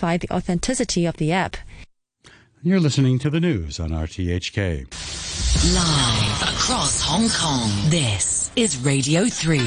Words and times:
verify 0.00 0.16
the 0.16 0.32
authenticity 0.34 1.06
of 1.06 1.16
the 1.18 1.30
app. 1.32 1.56
You're 2.62 2.80
listening 2.80 3.18
to 3.20 3.30
the 3.30 3.40
news 3.40 3.78
on 3.78 3.90
RTHK. 3.90 4.86
Live 5.74 6.42
across 6.54 7.02
Hong 7.02 7.28
Kong, 7.28 7.70
this 7.90 8.50
is 8.56 8.78
Radio 8.78 9.26
3. 9.26 9.58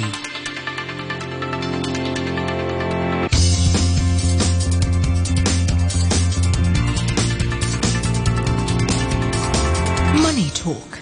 Money 10.21 10.49
Talk. 10.55 10.99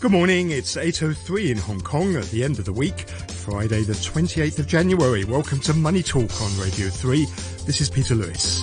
Good 0.00 0.10
morning, 0.10 0.50
it's 0.50 0.76
8.03 0.76 1.50
in 1.50 1.58
Hong 1.58 1.80
Kong 1.80 2.16
at 2.16 2.24
the 2.24 2.44
end 2.44 2.58
of 2.58 2.64
the 2.64 2.72
week, 2.72 3.06
Friday 3.44 3.82
the 3.82 3.92
28th 3.92 4.58
of 4.58 4.66
January. 4.66 5.24
Welcome 5.24 5.60
to 5.60 5.74
Money 5.74 6.02
Talk 6.02 6.40
on 6.40 6.58
Radio 6.58 6.88
3. 6.88 7.26
This 7.66 7.82
is 7.82 7.90
Peter 7.90 8.14
Lewis. 8.14 8.62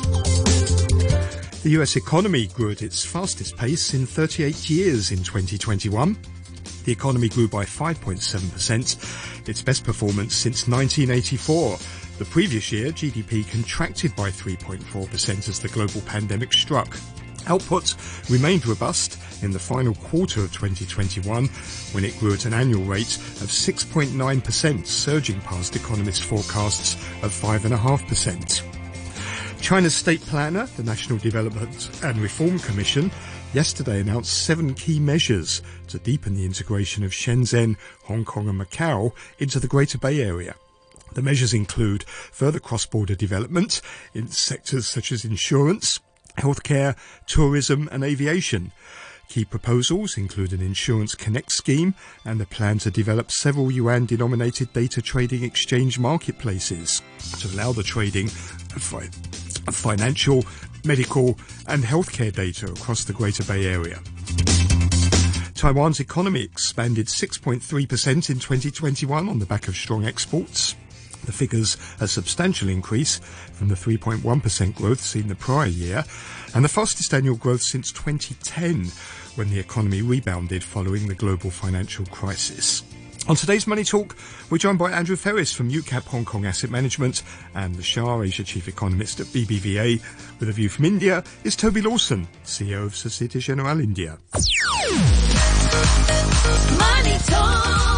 The 1.61 1.69
US 1.79 1.95
economy 1.97 2.47
grew 2.47 2.71
at 2.71 2.81
its 2.81 3.05
fastest 3.05 3.55
pace 3.55 3.93
in 3.93 4.07
38 4.07 4.71
years 4.71 5.11
in 5.11 5.19
2021. 5.19 6.17
The 6.85 6.91
economy 6.91 7.29
grew 7.29 7.47
by 7.47 7.63
5.7%, 7.63 9.47
its 9.47 9.61
best 9.61 9.83
performance 9.83 10.33
since 10.33 10.67
1984. 10.67 11.77
The 12.17 12.25
previous 12.25 12.71
year, 12.71 12.89
GDP 12.89 13.47
contracted 13.51 14.15
by 14.15 14.31
3.4% 14.31 15.47
as 15.47 15.59
the 15.59 15.67
global 15.67 16.01
pandemic 16.07 16.53
struck. 16.53 16.97
Output 17.47 17.95
remained 18.29 18.65
robust 18.65 19.17
in 19.41 19.51
the 19.51 19.59
final 19.59 19.93
quarter 19.95 20.41
of 20.41 20.53
2021 20.53 21.47
when 21.93 22.05
it 22.05 22.17
grew 22.19 22.33
at 22.33 22.45
an 22.45 22.53
annual 22.53 22.83
rate 22.83 23.17
of 23.17 23.49
6.9%, 23.49 24.85
surging 24.85 25.41
past 25.41 25.75
economists' 25.75 26.23
forecasts 26.23 26.95
of 27.23 27.31
5.5%. 27.31 28.61
China's 29.61 29.93
state 29.93 30.21
planner, 30.21 30.65
the 30.75 30.83
National 30.83 31.19
Development 31.19 32.03
and 32.03 32.17
Reform 32.17 32.57
Commission, 32.59 33.11
yesterday 33.53 33.99
announced 33.99 34.45
seven 34.45 34.73
key 34.73 34.99
measures 34.99 35.61
to 35.87 35.99
deepen 35.99 36.35
the 36.35 36.45
integration 36.45 37.03
of 37.03 37.11
Shenzhen, 37.11 37.77
Hong 38.05 38.25
Kong 38.25 38.49
and 38.49 38.59
Macau 38.59 39.13
into 39.37 39.59
the 39.59 39.67
Greater 39.67 39.97
Bay 39.97 40.21
Area. 40.21 40.55
The 41.13 41.21
measures 41.21 41.53
include 41.53 42.03
further 42.03 42.59
cross-border 42.59 43.15
development 43.15 43.81
in 44.13 44.29
sectors 44.29 44.87
such 44.87 45.11
as 45.11 45.25
insurance, 45.25 45.99
healthcare, 46.41 46.95
tourism 47.27 47.87
and 47.91 48.03
aviation. 48.03 48.71
Key 49.29 49.45
proposals 49.45 50.17
include 50.17 50.51
an 50.51 50.61
Insurance 50.61 51.15
Connect 51.15 51.53
scheme 51.53 51.95
and 52.25 52.41
a 52.41 52.45
plan 52.45 52.79
to 52.79 52.91
develop 52.91 53.31
several 53.31 53.71
yuan-denominated 53.71 54.73
data 54.73 55.01
trading 55.01 55.45
exchange 55.45 55.97
marketplaces 55.97 57.01
to 57.39 57.47
allow 57.55 57.71
the 57.71 57.83
trading 57.83 58.25
of 58.75 59.73
financial, 59.73 60.43
medical 60.83 61.37
and 61.67 61.83
healthcare 61.83 62.33
data 62.33 62.65
across 62.65 63.05
the 63.05 63.13
Greater 63.13 63.45
Bay 63.45 63.67
Area. 63.67 64.01
Taiwan's 65.55 65.99
economy 65.99 66.41
expanded 66.41 67.05
6.3% 67.05 68.29
in 68.29 68.39
2021 68.39 69.29
on 69.29 69.39
the 69.39 69.45
back 69.45 69.67
of 69.67 69.77
strong 69.77 70.05
exports. 70.05 70.75
The 71.25 71.31
figures 71.31 71.77
a 71.99 72.07
substantial 72.07 72.69
increase 72.69 73.17
from 73.53 73.67
the 73.67 73.75
3.1% 73.75 74.75
growth 74.75 75.01
seen 75.01 75.27
the 75.27 75.35
prior 75.35 75.67
year 75.67 76.03
and 76.53 76.65
the 76.65 76.69
fastest 76.69 77.13
annual 77.13 77.35
growth 77.35 77.61
since 77.61 77.91
2010 77.91 78.85
when 79.35 79.49
the 79.49 79.59
economy 79.59 80.01
rebounded 80.01 80.63
following 80.63 81.07
the 81.07 81.15
global 81.15 81.51
financial 81.51 82.05
crisis. 82.07 82.83
On 83.27 83.35
today's 83.35 83.67
Money 83.67 83.83
Talk, 83.83 84.15
we're 84.49 84.57
joined 84.57 84.79
by 84.79 84.91
Andrew 84.91 85.15
Ferris 85.15 85.53
from 85.53 85.69
UCAP 85.69 86.05
Hong 86.07 86.25
Kong 86.25 86.45
Asset 86.45 86.71
Management 86.71 87.21
and 87.53 87.75
Le 87.75 87.81
Xia 87.83 88.25
Asia 88.25 88.43
Chief 88.43 88.67
Economist 88.67 89.19
at 89.19 89.27
BBVA. 89.27 90.01
With 90.39 90.49
a 90.49 90.51
view 90.51 90.69
from 90.69 90.85
India 90.85 91.23
is 91.43 91.55
Toby 91.55 91.81
Lawson, 91.81 92.27
CEO 92.43 92.83
of 92.83 92.95
Societe 92.95 93.39
Generale 93.39 93.81
India. 93.81 94.17
Money 96.79 97.17
Talk 97.27 97.90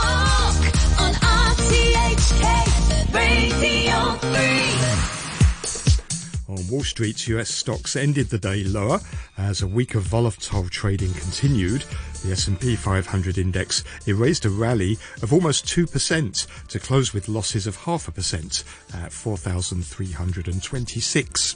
3. 6.55 6.63
On 6.63 6.71
Wall 6.71 6.83
Street, 6.83 7.27
US 7.27 7.49
stocks 7.49 7.95
ended 7.95 8.29
the 8.29 8.37
day 8.37 8.63
lower 8.63 8.99
as 9.37 9.61
a 9.61 9.67
week 9.67 9.95
of 9.95 10.03
volatile 10.03 10.69
trading 10.69 11.11
continued. 11.13 11.83
The 12.23 12.31
S&P 12.31 12.75
500 12.75 13.37
index 13.37 13.83
erased 14.07 14.45
a 14.45 14.49
rally 14.49 14.97
of 15.21 15.33
almost 15.33 15.65
2% 15.65 16.67
to 16.67 16.79
close 16.79 17.13
with 17.13 17.27
losses 17.27 17.67
of 17.67 17.75
half 17.77 18.07
a 18.07 18.11
percent 18.11 18.63
at 18.93 19.11
4,326. 19.11 21.55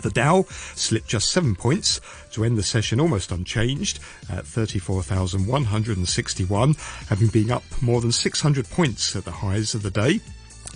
The 0.00 0.10
Dow 0.10 0.46
slipped 0.74 1.08
just 1.08 1.30
seven 1.30 1.54
points 1.54 2.00
to 2.32 2.44
end 2.44 2.56
the 2.56 2.62
session 2.62 2.98
almost 3.00 3.30
unchanged 3.30 4.00
at 4.30 4.46
34,161, 4.46 6.74
having 7.08 7.28
been 7.28 7.50
up 7.50 7.64
more 7.82 8.00
than 8.00 8.12
600 8.12 8.70
points 8.70 9.14
at 9.16 9.24
the 9.24 9.32
highs 9.32 9.74
of 9.74 9.82
the 9.82 9.90
day. 9.90 10.20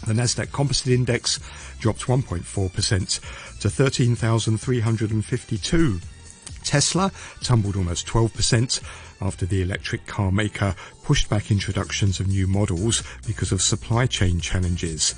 The 0.07 0.15
Nasdaq 0.15 0.53
Composite 0.53 0.93
Index 0.93 1.41
dropped 1.81 2.03
1.4% 2.03 3.61
to 3.61 3.69
13,352. 3.69 6.01
Tesla 6.63 7.11
tumbled 7.43 7.75
almost 7.77 8.07
12% 8.07 8.81
after 9.21 9.47
the 9.47 9.63
electric 9.63 10.07
car 10.07 10.31
maker 10.31 10.77
pushed 11.03 11.29
back 11.29 11.51
introductions 11.51 12.21
of 12.21 12.29
new 12.29 12.47
models 12.47 13.03
because 13.27 13.51
of 13.51 13.61
supply 13.63 14.07
chain 14.07 14.39
challenges. 14.39 15.17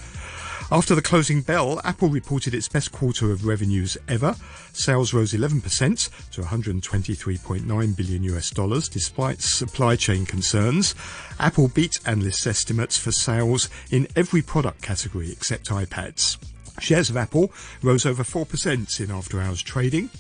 After 0.70 0.94
the 0.94 1.00
closing 1.00 1.40
bell, 1.40 1.80
Apple 1.82 2.10
reported 2.10 2.52
its 2.52 2.68
best 2.68 2.92
quarter 2.92 3.32
of 3.32 3.46
revenues 3.46 3.96
ever. 4.06 4.36
Sales 4.74 5.14
rose 5.14 5.32
11% 5.32 6.10
to 6.32 6.42
123.9 6.42 7.96
billion 7.96 8.22
US 8.24 8.50
dollars 8.50 8.86
despite 8.86 9.40
supply 9.40 9.96
chain 9.96 10.26
concerns. 10.26 10.94
Apple 11.40 11.68
beat 11.68 12.00
analysts' 12.04 12.46
estimates 12.46 12.98
for 12.98 13.12
sales 13.12 13.70
in 13.90 14.08
every 14.14 14.42
product 14.42 14.82
category 14.82 15.32
except 15.32 15.70
iPads. 15.70 16.36
Shares 16.80 17.08
of 17.08 17.16
Apple 17.16 17.50
rose 17.82 18.04
over 18.04 18.22
4% 18.22 19.00
in 19.00 19.10
after 19.10 19.40
hours 19.40 19.62
trading. 19.62 20.10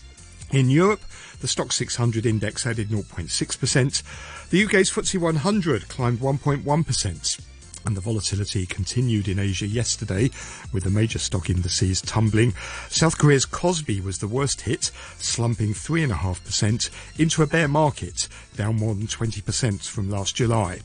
In 0.50 0.70
Europe, 0.70 1.02
the 1.42 1.46
Stoxx 1.46 1.74
600 1.74 2.24
index 2.24 2.66
added 2.66 2.88
0.6%. 2.88 4.02
The 4.48 4.64
UK's 4.64 4.90
FTSE 4.90 5.20
100 5.20 5.88
climbed 5.88 6.20
1.1%. 6.20 7.47
And 7.88 7.96
the 7.96 8.02
volatility 8.02 8.66
continued 8.66 9.28
in 9.28 9.38
Asia 9.38 9.66
yesterday, 9.66 10.28
with 10.74 10.84
the 10.84 10.90
major 10.90 11.18
stock 11.18 11.48
indices 11.48 12.02
tumbling. 12.02 12.52
South 12.90 13.16
Korea's 13.16 13.46
Kospi 13.46 14.04
was 14.04 14.18
the 14.18 14.28
worst 14.28 14.60
hit, 14.60 14.90
slumping 15.16 15.72
3.5% 15.72 16.90
into 17.18 17.42
a 17.42 17.46
bear 17.46 17.66
market, 17.66 18.28
down 18.56 18.76
more 18.76 18.94
than 18.94 19.06
20% 19.06 19.88
from 19.88 20.10
last 20.10 20.36
July. 20.36 20.80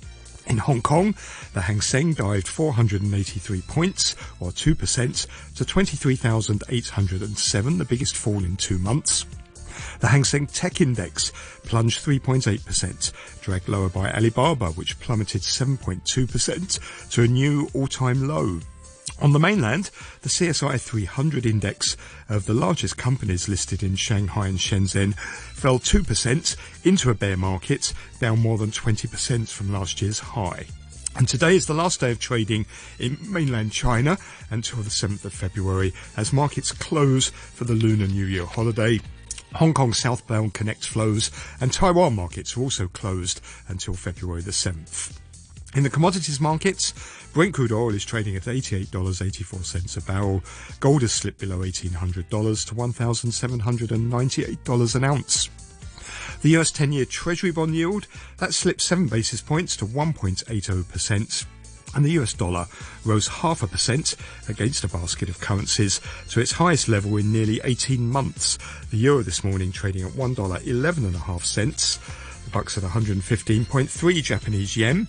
In 0.47 0.59
Hong 0.59 0.81
Kong, 0.81 1.13
the 1.53 1.59
Hang 1.59 1.81
Seng 1.81 2.13
dived 2.13 2.47
483 2.47 3.59
points, 3.63 4.15
or 4.39 4.51
2%, 4.51 5.27
to 5.55 5.65
23,807, 5.65 7.77
the 7.79 7.83
biggest 7.83 8.15
fall 8.15 8.45
in 8.45 8.55
two 8.55 8.77
months. 8.77 9.25
The 9.99 10.07
Hang 10.07 10.23
Seng 10.23 10.47
Tech 10.47 10.81
Index 10.81 11.31
plunged 11.63 12.05
3.8%, 12.05 13.41
dragged 13.41 13.69
lower 13.69 13.89
by 13.89 14.11
Alibaba, 14.11 14.67
which 14.71 14.99
plummeted 14.99 15.41
7.2% 15.41 17.09
to 17.11 17.23
a 17.23 17.27
new 17.27 17.69
all-time 17.73 18.27
low. 18.27 18.59
On 19.21 19.31
the 19.31 19.39
mainland, 19.39 19.89
the 20.21 20.29
CSI 20.29 20.79
300 20.79 21.45
index 21.45 21.95
of 22.29 22.45
the 22.45 22.53
largest 22.53 22.97
companies 22.97 23.47
listed 23.47 23.83
in 23.83 23.95
Shanghai 23.95 24.47
and 24.47 24.57
Shenzhen 24.57 25.15
fell 25.15 25.79
2% 25.79 26.55
into 26.85 27.09
a 27.09 27.13
bear 27.13 27.37
market, 27.37 27.93
down 28.19 28.39
more 28.39 28.57
than 28.57 28.71
20% 28.71 29.49
from 29.49 29.71
last 29.71 30.01
year's 30.01 30.19
high. 30.19 30.65
And 31.15 31.27
today 31.27 31.55
is 31.55 31.67
the 31.67 31.75
last 31.75 31.99
day 31.99 32.11
of 32.11 32.19
trading 32.19 32.65
in 32.97 33.17
mainland 33.21 33.71
China 33.71 34.17
until 34.49 34.81
the 34.81 34.89
7th 34.89 35.23
of 35.25 35.33
February 35.33 35.93
as 36.17 36.33
markets 36.33 36.71
close 36.71 37.29
for 37.29 37.65
the 37.65 37.75
Lunar 37.75 38.07
New 38.07 38.25
Year 38.25 38.45
holiday. 38.45 38.99
Hong 39.55 39.73
Kong 39.73 39.93
southbound 39.93 40.53
connect 40.53 40.85
flows 40.85 41.31
and 41.61 41.71
Taiwan 41.71 42.15
markets 42.15 42.57
are 42.57 42.61
also 42.61 42.87
closed 42.87 43.39
until 43.67 43.93
February 43.93 44.41
the 44.41 44.51
7th. 44.51 45.17
In 45.75 45.83
the 45.83 45.89
commodities 45.89 46.39
markets, 46.39 46.93
Brent 47.33 47.53
crude 47.53 47.71
oil 47.71 47.93
is 47.93 48.05
trading 48.05 48.35
at 48.35 48.43
$88.84 48.43 49.97
a 49.97 50.01
barrel. 50.01 50.43
Gold 50.79 51.01
has 51.01 51.11
slipped 51.11 51.39
below 51.39 51.59
$1,800 51.59 52.67
to 52.67 52.75
$1,798 52.75 54.95
an 54.95 55.03
ounce. 55.03 55.49
The 56.41 56.57
US 56.57 56.71
10-year 56.71 57.05
Treasury 57.05 57.51
bond 57.51 57.75
yield, 57.75 58.07
that 58.37 58.53
slipped 58.53 58.81
7 58.81 59.07
basis 59.07 59.41
points 59.41 59.75
to 59.77 59.85
1.80%. 59.85 61.45
And 61.95 62.03
the 62.03 62.11
US 62.11 62.33
dollar 62.33 62.65
rose 63.05 63.27
half 63.27 63.61
a 63.63 63.67
percent 63.67 64.15
against 64.49 64.83
a 64.83 64.87
basket 64.87 65.29
of 65.29 65.39
currencies 65.39 66.01
to 66.29 66.39
its 66.39 66.53
highest 66.53 66.87
level 66.87 67.17
in 67.17 67.31
nearly 67.31 67.61
18 67.63 68.09
months. 68.09 68.57
The 68.89 68.97
euro 68.97 69.23
this 69.23 69.43
morning 69.43 69.71
trading 69.71 70.05
at 70.05 70.13
$1.11 70.13 70.97
and 70.97 71.15
a 71.15 71.19
half 71.19 71.45
cents. 71.45 71.99
The 72.45 72.51
buck's 72.51 72.77
at 72.77 72.83
115.3 72.83 74.23
Japanese 74.23 74.75
yen. 74.75 75.07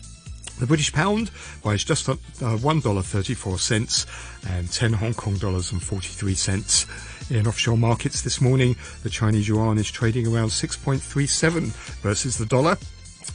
The 0.58 0.66
British 0.66 0.92
pound 0.92 1.32
buys 1.64 1.82
just 1.82 2.08
uh, 2.08 2.14
$1.34 2.40 4.06
and 4.48 4.70
10 4.70 4.92
Hong 4.92 5.14
Kong 5.14 5.36
dollars 5.36 5.72
and 5.72 5.82
43 5.82 6.34
cents. 6.34 6.86
In 7.30 7.46
offshore 7.46 7.78
markets 7.78 8.22
this 8.22 8.40
morning, 8.40 8.76
the 9.02 9.10
Chinese 9.10 9.48
yuan 9.48 9.78
is 9.78 9.90
trading 9.90 10.26
around 10.26 10.48
6.37 10.48 11.72
versus 12.02 12.38
the 12.38 12.46
dollar, 12.46 12.76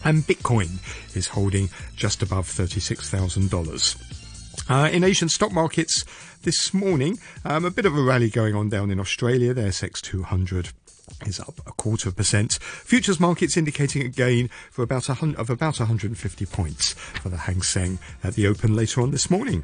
and 0.03 0.23
Bitcoin 0.23 0.79
is 1.15 1.27
holding 1.27 1.69
just 1.95 2.21
above 2.21 2.47
$36,000. 2.47 4.15
Uh, 4.69 4.89
in 4.91 5.03
Asian 5.03 5.29
stock 5.29 5.51
markets 5.51 6.05
this 6.43 6.73
morning, 6.73 7.17
um, 7.43 7.65
a 7.65 7.71
bit 7.71 7.85
of 7.85 7.95
a 7.95 8.01
rally 8.01 8.29
going 8.29 8.55
on 8.55 8.69
down 8.69 8.91
in 8.91 8.99
Australia. 8.99 9.53
The 9.53 9.61
ASX 9.61 10.01
200 10.01 10.69
is 11.25 11.39
up 11.39 11.59
a 11.65 11.71
quarter 11.71 12.09
of 12.09 12.15
percent. 12.15 12.53
Futures 12.61 13.19
markets 13.19 13.57
indicating 13.57 14.03
a 14.03 14.07
gain 14.07 14.49
for 14.69 14.83
about 14.83 15.09
a 15.09 15.13
of 15.37 15.49
about 15.49 15.79
150 15.79 16.45
points 16.45 16.93
for 16.93 17.29
the 17.29 17.37
Hang 17.37 17.61
Seng 17.61 17.99
at 18.23 18.35
the 18.35 18.47
open 18.47 18.75
later 18.75 19.01
on 19.01 19.11
this 19.11 19.29
morning. 19.29 19.63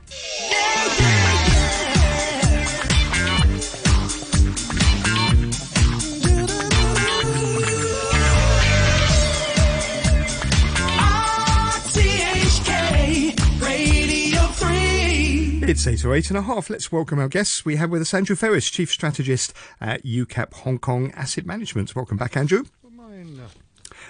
It's 15.67 15.87
eight 15.87 16.05
or 16.05 16.13
eight 16.13 16.29
and 16.29 16.37
a 16.37 16.43
half. 16.43 16.69
Let's 16.69 16.91
welcome 16.91 17.17
our 17.17 17.27
guests. 17.27 17.65
We 17.65 17.77
have 17.77 17.89
with 17.89 18.03
us 18.03 18.13
Andrew 18.13 18.35
Ferris, 18.35 18.69
Chief 18.69 18.91
Strategist 18.91 19.51
at 19.81 20.03
UCAP 20.03 20.53
Hong 20.57 20.77
Kong 20.77 21.11
Asset 21.15 21.43
Management. 21.47 21.95
Welcome 21.95 22.17
back, 22.17 22.37
Andrew. 22.37 22.65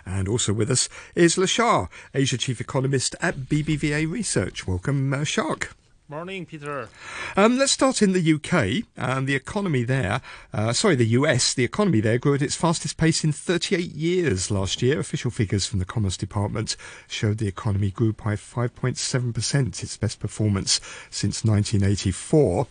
And 0.06 0.28
also 0.28 0.52
with 0.52 0.70
us 0.70 0.90
is 1.16 1.38
Le 1.38 1.46
Xia, 1.46 1.88
Asia 2.14 2.38
Chief 2.38 2.60
Economist 2.60 3.16
at 3.22 3.38
BBVA 3.38 4.12
Research. 4.12 4.68
Welcome, 4.68 5.14
uh, 5.14 5.20
Xia. 5.20 5.70
Morning, 6.08 6.46
Peter. 6.46 6.88
Um, 7.36 7.58
let's 7.58 7.72
start 7.72 8.04
in 8.04 8.14
the 8.14 8.34
UK. 8.36 8.84
Um, 8.96 9.26
the 9.26 9.34
economy 9.34 9.82
there, 9.82 10.22
uh, 10.54 10.72
sorry, 10.72 10.94
the 10.94 11.08
US, 11.08 11.56
the 11.56 11.64
economy 11.64 12.00
there 12.00 12.20
grew 12.20 12.36
at 12.36 12.44
its 12.44 12.56
fastest 12.56 12.98
pace 12.98 13.24
in 13.24 13.32
38 13.32 13.92
years 13.92 14.52
last 14.52 14.84
year. 14.84 15.00
Official 15.00 15.32
figures 15.32 15.66
from 15.66 15.80
the 15.80 15.86
Commerce 15.86 16.16
Department 16.16 16.78
showed 17.08 17.40
the 17.40 17.48
economy 17.48 17.90
grew 17.90 18.14
by 18.14 18.36
5.7%, 18.36 19.82
its 19.82 19.98
best 19.98 20.20
performance 20.20 20.80
since 21.10 21.44
1984. 21.44 22.68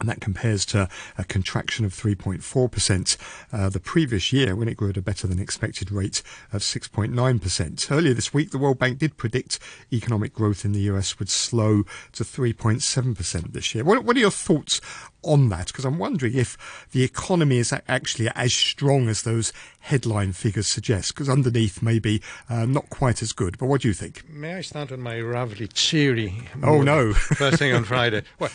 And 0.00 0.08
that 0.08 0.20
compares 0.20 0.64
to 0.66 0.88
a 1.18 1.24
contraction 1.24 1.84
of 1.84 1.92
3.4% 1.92 3.16
uh, 3.52 3.68
the 3.68 3.78
previous 3.78 4.32
year 4.32 4.56
when 4.56 4.66
it 4.66 4.76
grew 4.76 4.90
at 4.90 4.96
a 4.96 5.02
better 5.02 5.26
than 5.26 5.38
expected 5.38 5.92
rate 5.92 6.22
of 6.52 6.62
6.9%. 6.62 7.90
Earlier 7.90 8.14
this 8.14 8.34
week, 8.34 8.50
the 8.50 8.58
World 8.58 8.78
Bank 8.78 8.98
did 8.98 9.16
predict 9.16 9.58
economic 9.92 10.32
growth 10.32 10.64
in 10.64 10.72
the 10.72 10.80
US 10.80 11.18
would 11.18 11.28
slow 11.28 11.84
to 12.12 12.24
3.7% 12.24 13.52
this 13.52 13.74
year. 13.74 13.84
What, 13.84 14.04
what 14.04 14.16
are 14.16 14.20
your 14.20 14.30
thoughts 14.30 14.80
on 15.22 15.50
that? 15.50 15.68
Because 15.68 15.84
I'm 15.84 15.98
wondering 15.98 16.36
if 16.36 16.88
the 16.92 17.04
economy 17.04 17.58
is 17.58 17.72
actually 17.86 18.28
as 18.34 18.54
strong 18.54 19.08
as 19.08 19.22
those 19.22 19.52
headline 19.80 20.32
figures 20.32 20.68
suggest, 20.68 21.14
because 21.14 21.28
underneath 21.28 21.82
maybe 21.82 22.22
uh, 22.48 22.64
not 22.64 22.88
quite 22.90 23.22
as 23.22 23.32
good. 23.32 23.58
But 23.58 23.66
what 23.66 23.82
do 23.82 23.88
you 23.88 23.94
think? 23.94 24.28
May 24.28 24.54
I 24.54 24.60
start 24.62 24.90
on 24.90 25.00
my 25.00 25.20
roughly 25.20 25.68
cheery? 25.68 26.48
Oh, 26.62 26.82
no. 26.82 27.12
First 27.12 27.58
thing 27.58 27.74
on 27.74 27.84
Friday. 27.84 28.22
Well, 28.38 28.50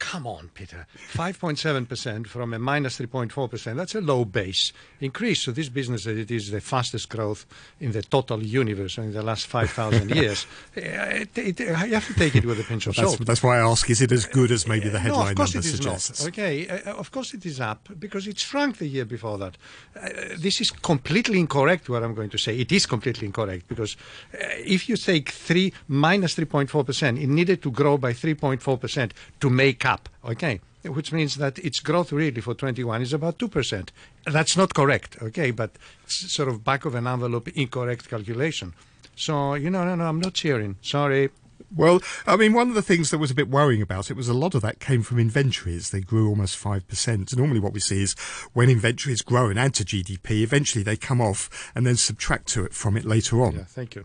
come 0.00 0.26
on, 0.26 0.50
Peter. 0.54 0.86
5.7% 1.12 2.26
from 2.26 2.52
a 2.52 2.58
minus 2.58 2.98
3.4%. 2.98 3.76
That's 3.76 3.94
a 3.94 4.00
low 4.00 4.24
base 4.24 4.72
increase. 5.00 5.42
So 5.42 5.52
this 5.52 5.68
business, 5.68 6.06
it 6.06 6.30
is 6.30 6.50
the 6.50 6.60
fastest 6.60 7.08
growth 7.08 7.46
in 7.78 7.92
the 7.92 8.02
total 8.02 8.42
universe 8.42 8.98
in 8.98 9.12
the 9.12 9.22
last 9.22 9.46
5,000 9.46 10.10
years. 10.16 10.46
It, 10.74 11.36
it, 11.36 11.60
you 11.60 11.74
have 11.74 12.06
to 12.06 12.14
take 12.14 12.34
it 12.34 12.44
with 12.44 12.58
a 12.58 12.64
pinch 12.64 12.86
of 12.88 12.96
That's, 12.96 13.14
salt. 13.16 13.26
that's 13.26 13.42
why 13.42 13.58
I 13.58 13.60
ask, 13.60 13.88
is 13.88 14.00
it 14.00 14.10
as 14.10 14.26
good 14.26 14.50
as 14.50 14.66
maybe 14.66 14.88
the 14.88 14.94
no, 14.94 14.98
headline 14.98 15.30
of 15.32 15.36
course 15.36 15.54
number 15.54 15.68
it 15.68 15.70
is 15.70 15.76
suggests? 15.76 16.22
not. 16.24 16.28
Okay, 16.28 16.68
uh, 16.68 16.94
of 16.94 17.10
course 17.12 17.34
it 17.34 17.44
is 17.46 17.60
up 17.60 17.88
because 17.98 18.26
it 18.26 18.38
shrunk 18.38 18.78
the 18.78 18.88
year 18.88 19.04
before 19.04 19.36
that. 19.38 19.56
Uh, 19.94 20.08
this 20.38 20.60
is 20.60 20.70
completely 20.70 21.38
incorrect. 21.38 21.88
What 21.88 22.02
I'm 22.02 22.14
going 22.14 22.30
to 22.30 22.38
say, 22.38 22.56
it 22.58 22.72
is 22.72 22.86
completely 22.86 23.26
incorrect 23.26 23.68
because 23.68 23.96
uh, 24.34 24.38
if 24.64 24.88
you 24.88 24.96
take 24.96 25.28
three 25.28 25.74
minus 25.88 26.34
3.4 26.36 26.86
percent, 26.86 27.18
it 27.18 27.28
needed 27.28 27.62
to 27.62 27.70
grow 27.70 27.98
by 27.98 28.12
3.4 28.12 28.80
percent 28.80 29.14
to 29.40 29.50
make 29.50 29.84
up. 29.84 29.89
Okay. 30.24 30.60
Which 30.84 31.12
means 31.12 31.36
that 31.36 31.58
its 31.58 31.80
growth 31.80 32.10
really 32.12 32.40
for 32.40 32.54
21 32.54 33.02
is 33.02 33.12
about 33.12 33.38
2%. 33.38 33.88
That's 34.26 34.56
not 34.56 34.72
correct, 34.72 35.20
okay, 35.20 35.50
but 35.50 35.72
it's 36.04 36.32
sort 36.32 36.48
of 36.48 36.64
back 36.64 36.84
of 36.86 36.94
an 36.94 37.06
envelope 37.06 37.48
incorrect 37.48 38.08
calculation. 38.08 38.72
So, 39.14 39.54
you 39.54 39.68
know, 39.68 39.84
no, 39.84 39.94
no, 39.96 40.04
I'm 40.04 40.20
not 40.20 40.32
cheering. 40.32 40.76
Sorry. 40.80 41.28
Well, 41.74 42.00
I 42.26 42.36
mean, 42.36 42.54
one 42.54 42.68
of 42.68 42.74
the 42.74 42.82
things 42.82 43.10
that 43.10 43.18
was 43.18 43.30
a 43.30 43.34
bit 43.34 43.48
worrying 43.48 43.82
about 43.82 44.10
it 44.10 44.16
was 44.16 44.28
a 44.28 44.34
lot 44.34 44.54
of 44.54 44.62
that 44.62 44.80
came 44.80 45.02
from 45.02 45.18
inventories. 45.18 45.90
They 45.90 46.00
grew 46.00 46.28
almost 46.28 46.62
5%. 46.62 47.36
Normally, 47.36 47.60
what 47.60 47.74
we 47.74 47.80
see 47.80 48.02
is 48.02 48.14
when 48.54 48.70
inventories 48.70 49.22
grow 49.22 49.50
and 49.50 49.58
add 49.58 49.74
to 49.74 49.84
GDP, 49.84 50.42
eventually 50.42 50.82
they 50.82 50.96
come 50.96 51.20
off 51.20 51.70
and 51.74 51.86
then 51.86 51.96
subtract 51.96 52.48
to 52.48 52.64
it 52.64 52.72
from 52.72 52.96
it 52.96 53.04
later 53.04 53.42
on. 53.42 53.54
Yeah, 53.54 53.64
thank 53.64 53.94
you. 53.94 54.04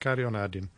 Carry 0.00 0.24
on 0.24 0.34
adding. 0.34 0.70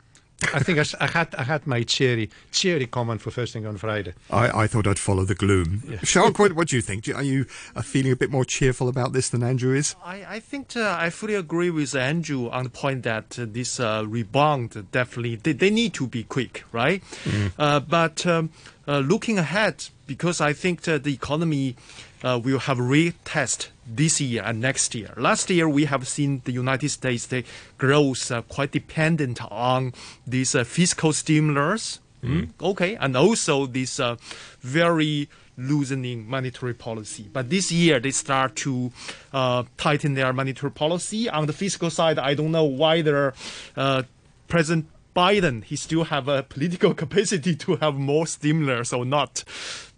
I 0.55 0.61
think 0.61 0.79
I, 0.79 0.83
s- 0.83 0.95
I 1.01 1.07
had 1.07 1.35
I 1.37 1.43
had 1.45 1.67
my 1.67 1.83
cheery 1.83 2.31
cheery 2.51 2.87
comment 2.87 3.21
for 3.21 3.31
first 3.31 3.53
thing 3.53 3.67
on 3.67 3.77
Friday. 3.77 4.15
I, 4.31 4.63
I 4.63 4.67
thought 4.67 4.87
I'd 4.87 4.99
follow 4.99 5.25
the 5.25 5.35
gloom. 5.35 5.83
Xia, 6.03 6.37
what, 6.39 6.53
what 6.55 6.69
do 6.69 6.77
you 6.77 6.83
think? 6.83 7.05
Do, 7.05 7.15
are 7.15 7.23
you 7.23 7.47
uh, 7.77 7.83
feeling 7.83 8.13
a 8.13 8.17
bit 8.17 8.31
more 8.31 8.45
cheerful 8.45 8.89
about 8.89 9.13
this 9.13 9.29
than 9.29 9.43
Andrew 9.43 9.75
is? 9.75 9.95
I, 10.05 10.25
I 10.29 10.41
think 10.41 10.77
uh, 10.77 10.97
I 10.99 11.11
fully 11.11 11.35
agree 11.35 11.71
with 11.71 11.95
Andrew 11.95 12.49
on 12.51 12.65
the 12.65 12.71
point 12.71 13.03
that 13.05 13.39
uh, 13.39 13.47
this 13.49 13.79
uh, 13.81 14.05
rebound 14.07 14.87
definitely 14.93 15.37
they, 15.37 15.53
they 15.53 15.71
need 15.71 15.95
to 15.95 16.07
be 16.07 16.25
quick, 16.25 16.65
right? 16.73 17.03
Uh, 17.59 17.81
but 17.81 18.25
um, 18.27 18.51
uh, 18.89 18.99
looking 18.99 19.39
ahead, 19.39 19.85
because 20.07 20.41
I 20.41 20.53
think 20.53 20.83
that 20.83 21.05
the 21.05 21.13
economy 21.15 21.77
uh, 22.23 22.41
will 22.43 22.61
have 22.61 22.79
retest 22.79 23.69
this 23.87 24.21
year 24.21 24.43
and 24.45 24.61
next 24.61 24.95
year. 24.95 25.13
Last 25.17 25.51
year 25.51 25.69
we 25.69 25.85
have 25.87 26.07
seen 26.07 26.43
the 26.45 26.53
United 26.53 26.89
States 26.91 27.27
the 27.27 27.45
growth 27.79 28.31
uh, 28.31 28.43
quite 28.43 28.71
dependent 28.73 29.41
on 29.51 29.93
these 30.27 30.55
uh, 30.55 30.65
fiscal 30.65 31.13
stimulus. 31.13 32.01
Mm, 32.23 32.51
Okay, 32.63 32.95
and 32.95 33.17
also 33.17 33.67
this 33.67 33.99
uh, 33.99 34.15
very 34.61 35.29
loosening 35.57 36.29
monetary 36.29 36.73
policy. 36.73 37.29
But 37.33 37.51
this 37.51 37.73
year 37.73 37.99
they 38.01 38.13
start 38.13 38.55
to 38.57 38.93
uh, 39.33 39.65
tighten 39.77 40.15
their 40.15 40.33
monetary 40.33 40.71
policy. 40.71 41.29
On 41.29 41.47
the 41.47 41.53
fiscal 41.53 41.91
side, 41.91 42.19
I 42.19 42.35
don't 42.35 42.53
know 42.53 42.65
whether 42.65 43.35
uh, 43.77 44.05
President 44.49 44.87
Biden 45.15 45.65
he 45.65 45.77
still 45.77 46.05
have 46.05 46.29
a 46.29 46.43
political 46.43 46.95
capacity 47.03 47.55
to 47.57 47.77
have 47.77 47.95
more 47.97 48.27
stimulus 48.27 48.93
or 48.93 49.05
not. 49.05 49.45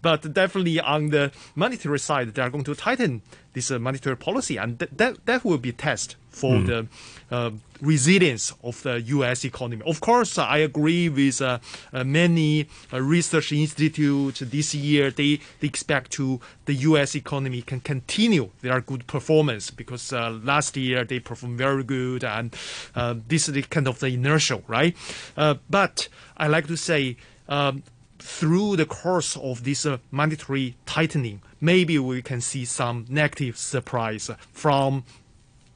But 0.04 0.20
definitely 0.34 0.78
on 0.80 1.08
the 1.08 1.32
monetary 1.54 1.98
side, 1.98 2.34
they 2.34 2.42
are 2.42 2.50
going 2.50 2.64
to 2.64 2.74
tighten 2.74 3.22
this 3.54 3.70
uh, 3.70 3.78
monetary 3.78 4.18
policy, 4.18 4.58
and 4.58 4.78
th- 4.78 4.90
that 5.00 5.24
that 5.24 5.44
will 5.44 5.56
be 5.58 5.72
test 5.72 6.16
for 6.28 6.60
the 6.60 6.86
uh, 7.30 7.50
resilience 7.80 8.52
of 8.62 8.82
the 8.82 9.00
U.S. 9.00 9.44
economy. 9.44 9.82
Of 9.86 10.00
course, 10.00 10.36
I 10.36 10.58
agree 10.58 11.08
with 11.08 11.40
uh, 11.40 11.60
uh, 11.92 12.04
many 12.04 12.66
uh, 12.92 13.00
research 13.00 13.52
institutes 13.52 14.40
this 14.40 14.74
year. 14.74 15.10
They, 15.10 15.40
they 15.60 15.68
expect 15.68 16.10
to 16.12 16.40
the 16.66 16.74
U.S. 16.90 17.14
economy 17.14 17.62
can 17.62 17.80
continue 17.80 18.50
their 18.62 18.80
good 18.80 19.06
performance 19.06 19.70
because 19.70 20.12
uh, 20.12 20.38
last 20.42 20.76
year 20.76 21.04
they 21.04 21.20
performed 21.20 21.56
very 21.56 21.84
good, 21.84 22.24
and 22.24 22.54
uh, 22.94 23.14
this 23.28 23.48
is 23.48 23.54
the 23.54 23.62
kind 23.62 23.88
of 23.88 24.00
the 24.00 24.08
inertial, 24.08 24.62
right? 24.66 24.96
Uh, 25.36 25.54
but 25.70 26.08
I 26.36 26.48
like 26.48 26.66
to 26.66 26.76
say. 26.76 27.16
Um, 27.46 27.82
through 28.24 28.74
the 28.74 28.86
course 28.86 29.36
of 29.36 29.64
this 29.64 29.84
uh, 29.84 29.98
monetary 30.10 30.76
tightening, 30.86 31.42
maybe 31.60 31.98
we 31.98 32.22
can 32.22 32.40
see 32.40 32.64
some 32.64 33.04
negative 33.10 33.58
surprise 33.58 34.30
from 34.50 35.04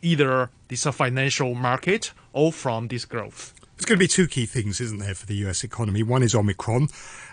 either 0.01 0.49
this 0.69 0.87
uh, 0.87 0.91
financial 0.91 1.55
market 1.55 2.13
or 2.33 2.51
from 2.51 2.89
this 2.89 3.05
growth. 3.05 3.53
There's 3.77 3.85
going 3.85 3.99
to 3.99 4.03
be 4.03 4.09
two 4.09 4.27
key 4.27 4.47
things, 4.47 4.81
isn't 4.81 4.99
there, 4.99 5.15
for 5.15 5.27
the 5.27 5.37
US 5.47 5.63
economy? 5.63 6.03
One 6.03 6.23
is 6.23 6.35
Omicron 6.35 6.89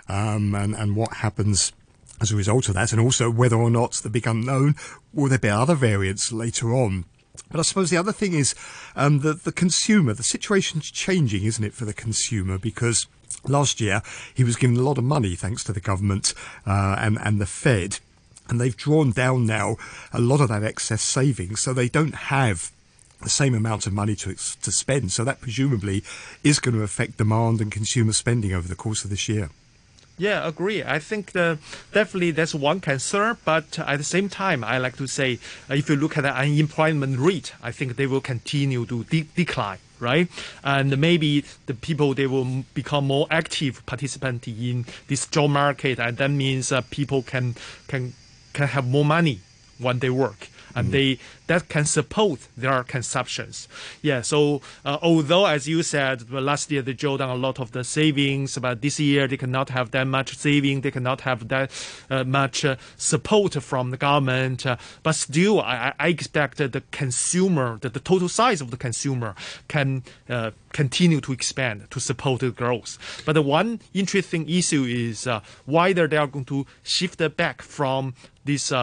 um, 0.09 0.53
and, 0.53 0.75
and 0.75 0.97
what 0.97 1.13
happens 1.13 1.71
as 2.19 2.31
a 2.31 2.35
result 2.35 2.67
of 2.67 2.75
that, 2.75 2.91
and 2.91 2.99
also 2.99 3.29
whether 3.29 3.55
or 3.55 3.69
not 3.69 3.93
the 3.93 4.09
big 4.09 4.27
unknown, 4.27 4.75
will 5.13 5.29
there 5.29 5.39
be 5.39 5.49
other 5.49 5.75
variants 5.75 6.31
later 6.33 6.73
on? 6.73 7.05
But 7.49 7.59
I 7.59 7.63
suppose 7.63 7.89
the 7.89 7.97
other 7.97 8.11
thing 8.11 8.33
is 8.33 8.53
um, 8.95 9.19
the, 9.19 9.33
the 9.33 9.51
consumer. 9.51 10.13
The 10.13 10.23
situation's 10.23 10.91
changing, 10.91 11.43
isn't 11.43 11.63
it, 11.63 11.73
for 11.73 11.85
the 11.85 11.93
consumer? 11.93 12.57
Because 12.57 13.07
last 13.47 13.79
year 13.81 14.01
he 14.33 14.43
was 14.43 14.55
given 14.55 14.77
a 14.77 14.81
lot 14.81 14.97
of 14.97 15.03
money 15.03 15.35
thanks 15.35 15.63
to 15.65 15.73
the 15.73 15.79
government 15.79 16.33
uh, 16.65 16.95
and, 16.99 17.17
and 17.21 17.39
the 17.39 17.45
Fed. 17.45 17.99
And 18.47 18.61
they've 18.61 18.77
drawn 18.77 19.11
down 19.11 19.45
now 19.45 19.77
a 20.13 20.19
lot 20.19 20.39
of 20.39 20.49
that 20.49 20.63
excess 20.63 21.01
savings, 21.01 21.61
so 21.61 21.73
they 21.73 21.89
don't 21.89 22.15
have 22.15 22.71
the 23.21 23.29
same 23.29 23.55
amount 23.55 23.87
of 23.87 23.93
money 23.93 24.15
to 24.15 24.35
to 24.35 24.71
spend. 24.71 25.11
So 25.11 25.23
that 25.23 25.41
presumably 25.41 26.03
is 26.43 26.59
going 26.59 26.75
to 26.75 26.83
affect 26.83 27.17
demand 27.17 27.59
and 27.59 27.71
consumer 27.71 28.13
spending 28.13 28.53
over 28.53 28.67
the 28.67 28.75
course 28.75 29.03
of 29.03 29.09
this 29.09 29.27
year. 29.27 29.49
Yeah, 30.17 30.47
agree. 30.47 30.81
I 30.81 30.99
think 30.99 31.35
uh, 31.35 31.57
definitely 31.91 32.31
that's 32.31 32.55
one 32.55 32.79
concern, 32.79 33.37
but 33.43 33.77
at 33.79 33.97
the 33.97 34.03
same 34.03 34.29
time, 34.29 34.63
I 34.63 34.77
like 34.77 34.95
to 34.97 35.07
say 35.07 35.39
uh, 35.69 35.73
if 35.73 35.89
you 35.89 35.97
look 35.97 36.17
at 36.17 36.21
the 36.21 36.33
unemployment 36.33 37.19
rate, 37.19 37.53
I 37.61 37.71
think 37.71 37.97
they 37.97 38.07
will 38.07 38.21
continue 38.21 38.85
to 38.85 39.03
de- 39.05 39.27
decline. 39.35 39.79
Right? 39.99 40.29
And 40.63 40.97
maybe 40.97 41.43
the 41.65 41.73
people 41.73 42.13
they 42.13 42.27
will 42.27 42.65
become 42.73 43.05
more 43.07 43.27
active 43.31 43.85
participant 43.85 44.47
in 44.47 44.85
this 45.07 45.27
job 45.27 45.49
market, 45.51 45.99
and 45.99 46.17
that 46.17 46.31
means 46.31 46.71
uh, 46.71 46.81
people 46.89 47.21
can 47.21 47.55
can 47.87 48.13
can 48.53 48.67
have 48.67 48.87
more 48.87 49.05
money 49.05 49.39
when 49.77 49.99
they 49.99 50.09
work. 50.09 50.49
And 50.75 50.91
they 50.91 51.19
that 51.47 51.69
can 51.69 51.85
support 51.85 52.47
their 52.57 52.83
consumptions. 52.83 53.67
Yeah. 54.01 54.21
So 54.21 54.61
uh, 54.83 54.97
although, 55.01 55.45
as 55.45 55.67
you 55.67 55.83
said, 55.83 56.29
last 56.31 56.71
year 56.71 56.81
they 56.81 56.93
drew 56.93 57.17
down 57.17 57.29
a 57.29 57.35
lot 57.35 57.59
of 57.59 57.71
the 57.71 57.83
savings, 57.83 58.57
but 58.57 58.81
this 58.81 58.99
year 58.99 59.27
they 59.27 59.37
cannot 59.37 59.69
have 59.69 59.91
that 59.91 60.05
much 60.05 60.35
saving. 60.37 60.81
They 60.81 60.91
cannot 60.91 61.21
have 61.21 61.47
that 61.47 61.71
uh, 62.09 62.23
much 62.23 62.65
uh, 62.65 62.75
support 62.97 63.53
from 63.53 63.91
the 63.91 63.97
government. 63.97 64.65
Uh, 64.65 64.77
but 65.03 65.13
still, 65.13 65.61
I, 65.61 65.93
I 65.99 66.07
expect 66.09 66.57
that 66.57 66.73
the 66.73 66.83
consumer, 66.91 67.77
that 67.81 67.93
the 67.93 67.99
total 67.99 68.29
size 68.29 68.61
of 68.61 68.71
the 68.71 68.77
consumer, 68.77 69.35
can 69.67 70.03
uh, 70.29 70.51
continue 70.73 71.21
to 71.21 71.31
expand 71.31 71.87
to 71.91 71.99
support 71.99 72.41
the 72.41 72.51
growth. 72.51 73.23
But 73.25 73.33
the 73.33 73.41
one 73.41 73.79
interesting 73.93 74.49
issue 74.49 74.83
is 74.83 75.27
uh, 75.27 75.41
whether 75.65 76.07
they 76.07 76.17
are 76.17 76.27
going 76.27 76.45
to 76.45 76.65
shift 76.83 77.21
back 77.37 77.61
from 77.61 78.15
this. 78.43 78.73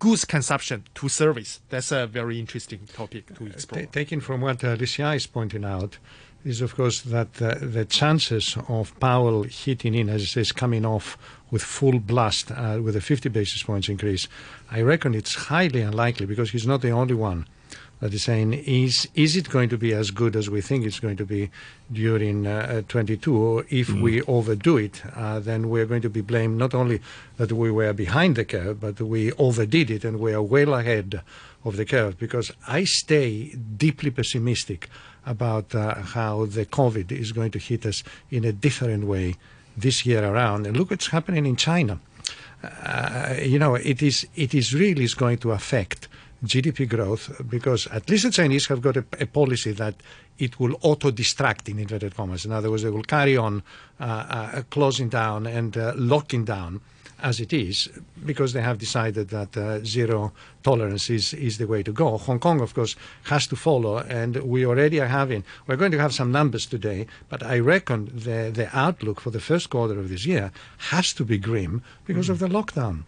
Uh, 0.00 0.04
uh, 0.04 0.10
Goods 0.10 0.24
consumption 0.24 0.84
to 0.94 1.08
service. 1.08 1.60
That's 1.68 1.92
a 1.92 2.06
very 2.06 2.38
interesting 2.38 2.80
topic 2.92 3.34
to 3.36 3.46
explore. 3.46 3.82
Ta- 3.82 3.90
taking 3.92 4.20
from 4.20 4.40
what 4.40 4.64
uh, 4.64 4.76
is 4.78 5.26
pointing 5.26 5.64
out, 5.64 5.98
is 6.44 6.60
of 6.60 6.74
course 6.74 7.00
that 7.02 7.42
uh, 7.42 7.56
the 7.60 7.84
chances 7.84 8.56
of 8.68 8.98
Powell 9.00 9.42
hitting 9.42 9.94
in, 9.94 10.08
as 10.08 10.22
it 10.22 10.26
says, 10.26 10.52
coming 10.52 10.86
off 10.86 11.18
with 11.50 11.62
full 11.62 11.98
blast 11.98 12.50
uh, 12.50 12.80
with 12.82 12.96
a 12.96 13.00
50 13.00 13.28
basis 13.30 13.62
points 13.62 13.88
increase, 13.88 14.28
I 14.70 14.82
reckon 14.82 15.14
it's 15.14 15.34
highly 15.34 15.80
unlikely 15.80 16.26
because 16.26 16.50
he's 16.50 16.66
not 16.66 16.82
the 16.82 16.90
only 16.90 17.14
one 17.14 17.46
that 18.00 18.14
is 18.14 18.22
saying, 18.22 18.52
is, 18.52 19.08
is 19.14 19.36
it 19.36 19.48
going 19.48 19.68
to 19.68 19.78
be 19.78 19.92
as 19.92 20.10
good 20.10 20.36
as 20.36 20.48
we 20.48 20.60
think 20.60 20.84
it's 20.84 21.00
going 21.00 21.16
to 21.16 21.26
be 21.26 21.50
during 21.92 22.46
uh, 22.46 22.82
22? 22.88 23.36
Or 23.36 23.64
if 23.70 23.90
we 23.90 24.22
overdo 24.22 24.76
it, 24.76 25.02
uh, 25.16 25.40
then 25.40 25.68
we're 25.68 25.86
going 25.86 26.02
to 26.02 26.10
be 26.10 26.20
blamed 26.20 26.58
not 26.58 26.74
only 26.74 27.00
that 27.38 27.52
we 27.52 27.70
were 27.70 27.92
behind 27.92 28.36
the 28.36 28.44
curve, 28.44 28.80
but 28.80 29.00
we 29.00 29.32
overdid 29.32 29.90
it 29.90 30.04
and 30.04 30.20
we 30.20 30.32
are 30.32 30.42
well 30.42 30.74
ahead 30.74 31.22
of 31.64 31.76
the 31.76 31.84
curve 31.84 32.18
because 32.18 32.52
I 32.66 32.84
stay 32.84 33.54
deeply 33.76 34.10
pessimistic 34.10 34.88
about 35.26 35.74
uh, 35.74 35.94
how 35.94 36.46
the 36.46 36.66
COVID 36.66 37.12
is 37.12 37.32
going 37.32 37.50
to 37.52 37.58
hit 37.58 37.84
us 37.84 38.04
in 38.30 38.44
a 38.44 38.52
different 38.52 39.04
way 39.04 39.34
this 39.76 40.06
year 40.06 40.24
around. 40.24 40.66
And 40.66 40.76
look 40.76 40.90
what's 40.90 41.08
happening 41.08 41.46
in 41.46 41.56
China. 41.56 42.00
Uh, 42.62 43.36
you 43.40 43.58
know, 43.58 43.76
it 43.76 44.02
is 44.02 44.26
it 44.34 44.52
is 44.52 44.74
really 44.74 45.04
is 45.04 45.14
going 45.14 45.38
to 45.38 45.52
affect 45.52 46.08
GDP 46.44 46.88
growth 46.88 47.40
because 47.48 47.86
at 47.88 48.08
least 48.08 48.24
the 48.24 48.30
Chinese 48.30 48.66
have 48.66 48.80
got 48.80 48.96
a, 48.96 49.04
a 49.20 49.26
policy 49.26 49.72
that 49.72 49.94
it 50.38 50.60
will 50.60 50.78
auto-distract 50.82 51.68
in 51.68 51.78
inverted 51.78 52.14
commas. 52.14 52.44
In 52.44 52.52
other 52.52 52.70
words, 52.70 52.84
they 52.84 52.90
will 52.90 53.02
carry 53.02 53.36
on 53.36 53.62
uh, 54.00 54.04
uh, 54.04 54.62
closing 54.70 55.08
down 55.08 55.46
and 55.46 55.76
uh, 55.76 55.92
locking 55.96 56.44
down 56.44 56.80
as 57.20 57.40
it 57.40 57.52
is 57.52 57.88
because 58.24 58.52
they 58.52 58.60
have 58.62 58.78
decided 58.78 59.28
that 59.30 59.56
uh, 59.56 59.84
zero 59.84 60.32
tolerance 60.62 61.10
is, 61.10 61.34
is 61.34 61.58
the 61.58 61.66
way 61.66 61.82
to 61.82 61.92
go. 61.92 62.16
Hong 62.16 62.38
Kong, 62.38 62.60
of 62.60 62.74
course, 62.74 62.94
has 63.24 63.46
to 63.48 63.56
follow, 63.56 63.98
and 63.98 64.36
we 64.36 64.64
already 64.64 65.00
are 65.00 65.08
having, 65.08 65.44
we're 65.66 65.76
going 65.76 65.90
to 65.92 65.98
have 65.98 66.14
some 66.14 66.30
numbers 66.30 66.66
today, 66.66 67.06
but 67.28 67.42
I 67.42 67.58
reckon 67.58 68.06
the, 68.14 68.50
the 68.54 68.68
outlook 68.72 69.20
for 69.20 69.30
the 69.30 69.40
first 69.40 69.70
quarter 69.70 69.98
of 69.98 70.08
this 70.08 70.26
year 70.26 70.52
has 70.90 71.12
to 71.14 71.24
be 71.24 71.38
grim 71.38 71.82
because 72.06 72.28
of 72.28 72.38
the 72.38 72.48
lockdown. 72.48 73.02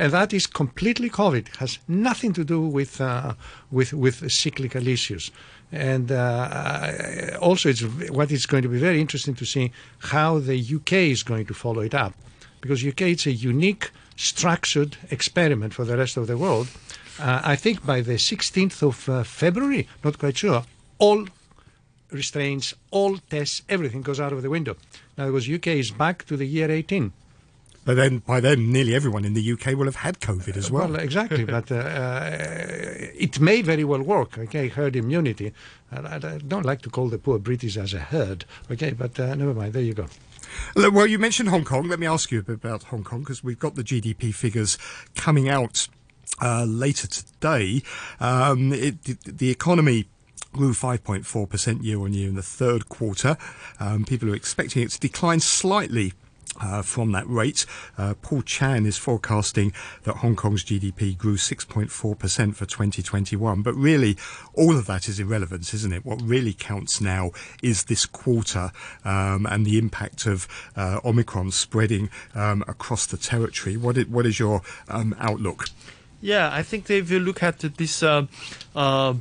And 0.00 0.12
that 0.12 0.32
is 0.32 0.46
completely 0.46 1.10
COVID. 1.10 1.56
has 1.56 1.78
nothing 1.86 2.32
to 2.32 2.44
do 2.44 2.60
with 2.60 3.00
uh, 3.00 3.34
with 3.70 3.92
with 3.92 4.30
cyclical 4.32 4.86
issues. 4.88 5.30
And 5.70 6.10
uh, 6.10 7.36
also, 7.40 7.68
it's 7.68 7.82
what 8.10 8.32
is 8.32 8.46
going 8.46 8.62
to 8.62 8.68
be 8.70 8.78
very 8.78 9.00
interesting 9.00 9.34
to 9.34 9.44
see 9.44 9.70
how 9.98 10.38
the 10.38 10.58
UK 10.58 10.92
is 10.92 11.22
going 11.22 11.44
to 11.46 11.54
follow 11.54 11.82
it 11.82 11.94
up, 11.94 12.14
because 12.62 12.82
UK 12.82 13.02
it's 13.02 13.26
a 13.26 13.32
unique, 13.32 13.90
structured 14.16 14.96
experiment 15.10 15.74
for 15.74 15.84
the 15.84 15.98
rest 15.98 16.16
of 16.16 16.26
the 16.26 16.38
world. 16.38 16.68
Uh, 17.20 17.42
I 17.44 17.56
think 17.56 17.84
by 17.84 18.00
the 18.00 18.14
16th 18.14 18.82
of 18.82 19.08
uh, 19.08 19.22
February, 19.24 19.86
not 20.02 20.18
quite 20.18 20.38
sure, 20.38 20.62
all 20.98 21.26
restraints, 22.10 22.74
all 22.90 23.18
tests, 23.18 23.62
everything 23.68 24.02
goes 24.02 24.20
out 24.20 24.32
of 24.32 24.42
the 24.42 24.48
window. 24.48 24.76
In 25.16 25.24
other 25.24 25.32
words, 25.32 25.50
UK 25.50 25.66
is 25.68 25.90
back 25.90 26.24
to 26.26 26.36
the 26.36 26.46
year 26.46 26.70
18. 26.70 27.12
But 27.88 27.94
then, 27.94 28.18
by 28.18 28.40
then, 28.40 28.70
nearly 28.70 28.94
everyone 28.94 29.24
in 29.24 29.32
the 29.32 29.52
UK 29.52 29.68
will 29.68 29.86
have 29.86 29.96
had 29.96 30.20
COVID 30.20 30.58
as 30.58 30.70
well. 30.70 30.88
Well, 30.90 31.00
exactly, 31.00 31.46
but 31.46 31.72
uh, 31.72 31.76
uh, 31.76 32.36
it 33.14 33.40
may 33.40 33.62
very 33.62 33.82
well 33.82 34.02
work. 34.02 34.36
Okay, 34.36 34.68
herd 34.68 34.94
immunity. 34.94 35.54
I, 35.90 36.16
I 36.16 36.18
don't 36.18 36.66
like 36.66 36.82
to 36.82 36.90
call 36.90 37.08
the 37.08 37.16
poor 37.16 37.38
British 37.38 37.78
as 37.78 37.94
a 37.94 37.98
herd. 37.98 38.44
Okay, 38.70 38.90
but 38.90 39.18
uh, 39.18 39.34
never 39.34 39.54
mind. 39.54 39.72
There 39.72 39.80
you 39.80 39.94
go. 39.94 40.04
Well, 40.76 41.06
you 41.06 41.18
mentioned 41.18 41.48
Hong 41.48 41.64
Kong. 41.64 41.88
Let 41.88 41.98
me 41.98 42.06
ask 42.06 42.30
you 42.30 42.40
a 42.40 42.42
bit 42.42 42.56
about 42.56 42.82
Hong 42.82 43.04
Kong 43.04 43.20
because 43.20 43.42
we've 43.42 43.58
got 43.58 43.74
the 43.74 43.82
GDP 43.82 44.34
figures 44.34 44.76
coming 45.14 45.48
out 45.48 45.88
uh, 46.42 46.64
later 46.64 47.06
today. 47.06 47.80
Um, 48.20 48.70
it, 48.74 49.02
the, 49.04 49.16
the 49.24 49.50
economy 49.50 50.08
grew 50.52 50.74
5.4% 50.74 51.82
year 51.82 52.00
on 52.00 52.12
year 52.12 52.28
in 52.28 52.34
the 52.34 52.42
third 52.42 52.90
quarter. 52.90 53.38
Um, 53.80 54.04
people 54.04 54.28
are 54.28 54.36
expecting 54.36 54.82
it 54.82 54.90
to 54.90 55.00
decline 55.00 55.40
slightly. 55.40 56.12
Uh, 56.60 56.82
from 56.82 57.12
that 57.12 57.28
rate, 57.28 57.64
uh, 57.96 58.14
Paul 58.20 58.42
Chan 58.42 58.84
is 58.86 58.96
forecasting 58.96 59.72
that 60.02 60.16
Hong 60.16 60.34
Kong's 60.34 60.64
GDP 60.64 61.16
grew 61.16 61.36
6.4% 61.36 61.88
for 61.90 62.16
2021. 62.66 63.62
But 63.62 63.74
really, 63.74 64.16
all 64.54 64.76
of 64.76 64.86
that 64.86 65.08
is 65.08 65.20
irrelevant, 65.20 65.72
isn't 65.72 65.92
it? 65.92 66.04
What 66.04 66.20
really 66.20 66.52
counts 66.52 67.00
now 67.00 67.30
is 67.62 67.84
this 67.84 68.06
quarter 68.06 68.72
um, 69.04 69.46
and 69.46 69.64
the 69.64 69.78
impact 69.78 70.26
of 70.26 70.48
uh, 70.74 71.00
Omicron 71.04 71.52
spreading 71.52 72.10
um, 72.34 72.64
across 72.66 73.06
the 73.06 73.16
territory. 73.16 73.76
What 73.76 73.96
is, 73.96 74.06
what 74.06 74.26
is 74.26 74.38
your 74.38 74.62
um, 74.88 75.14
outlook? 75.18 75.66
Yeah, 76.20 76.50
I 76.52 76.62
think 76.62 76.90
if 76.90 77.10
you 77.10 77.20
look 77.20 77.42
at 77.42 77.60
this 77.60 78.02
uh, 78.02 78.26
uh, 78.74 79.14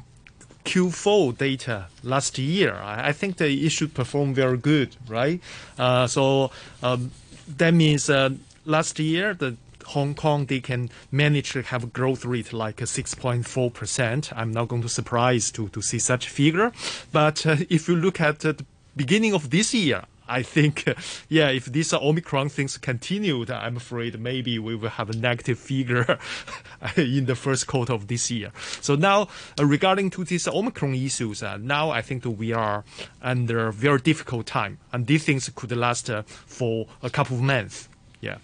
Q4 0.68 1.38
data 1.38 1.86
last 2.04 2.38
year, 2.38 2.76
I, 2.76 3.10
I 3.10 3.14
think 3.14 3.40
it 3.40 3.70
should 3.70 3.94
perform 3.94 4.34
very 4.34 4.58
good, 4.58 4.96
right? 5.08 5.40
Uh, 5.80 6.08
so 6.08 6.52
um, 6.84 7.12
that 7.58 7.74
means 7.74 8.10
uh, 8.10 8.32
last 8.66 9.00
year 9.00 9.34
the 9.34 9.56
Hong 9.86 10.14
Kong 10.14 10.46
they 10.46 10.60
can 10.60 10.90
manage 11.12 11.52
to 11.54 11.62
have 11.62 11.86
a 11.86 11.88
growth 11.88 12.26
rate 12.26 12.52
like 12.52 12.78
6.4 12.78 13.74
percent. 13.74 14.34
I'm 14.36 14.52
not 14.52 14.68
going 14.68 14.82
to 14.82 14.90
surprise 14.90 15.50
to 15.52 15.70
to 15.70 15.82
see 15.82 16.00
such 16.00 16.28
figure, 16.28 16.74
but 17.14 17.46
uh, 17.46 17.56
if 17.70 17.88
you 17.88 17.96
look 17.96 18.20
at 18.20 18.40
the 18.40 18.66
beginning 18.96 19.34
of 19.34 19.50
this 19.50 19.74
year. 19.74 20.04
I 20.28 20.44
think, 20.44 20.86
yeah, 21.30 21.50
if 21.50 21.66
these 21.66 21.94
Omicron 21.94 22.50
things 22.50 22.78
continued, 22.78 23.50
I'm 23.50 23.78
afraid 23.78 24.20
maybe 24.20 24.60
we 24.60 24.76
will 24.76 24.90
have 24.90 25.10
a 25.10 25.16
negative 25.16 25.60
figure 25.60 26.18
in 26.98 27.26
the 27.26 27.36
first 27.36 27.68
quarter 27.68 27.94
of 27.94 28.08
this 28.08 28.30
year. 28.32 28.52
So 28.82 28.96
now, 28.96 29.28
uh, 29.60 29.66
regarding 29.66 30.10
to 30.12 30.24
these 30.24 30.48
Omicron 30.48 30.96
issues, 30.96 31.44
uh, 31.44 31.58
now 31.58 31.90
I 31.90 32.02
think 32.02 32.26
we 32.26 32.54
are 32.54 32.84
under 33.22 33.68
a 33.68 33.74
very 33.74 34.00
difficult 34.00 34.46
time, 34.46 34.80
and 34.92 35.08
these 35.08 35.24
things 35.24 35.50
could 35.56 35.72
last 35.76 36.10
uh, 36.10 36.24
for 36.24 36.88
a 37.02 37.10
couple 37.10 37.38
of 37.38 37.44
months. 37.44 37.90
Yeah. 38.22 38.38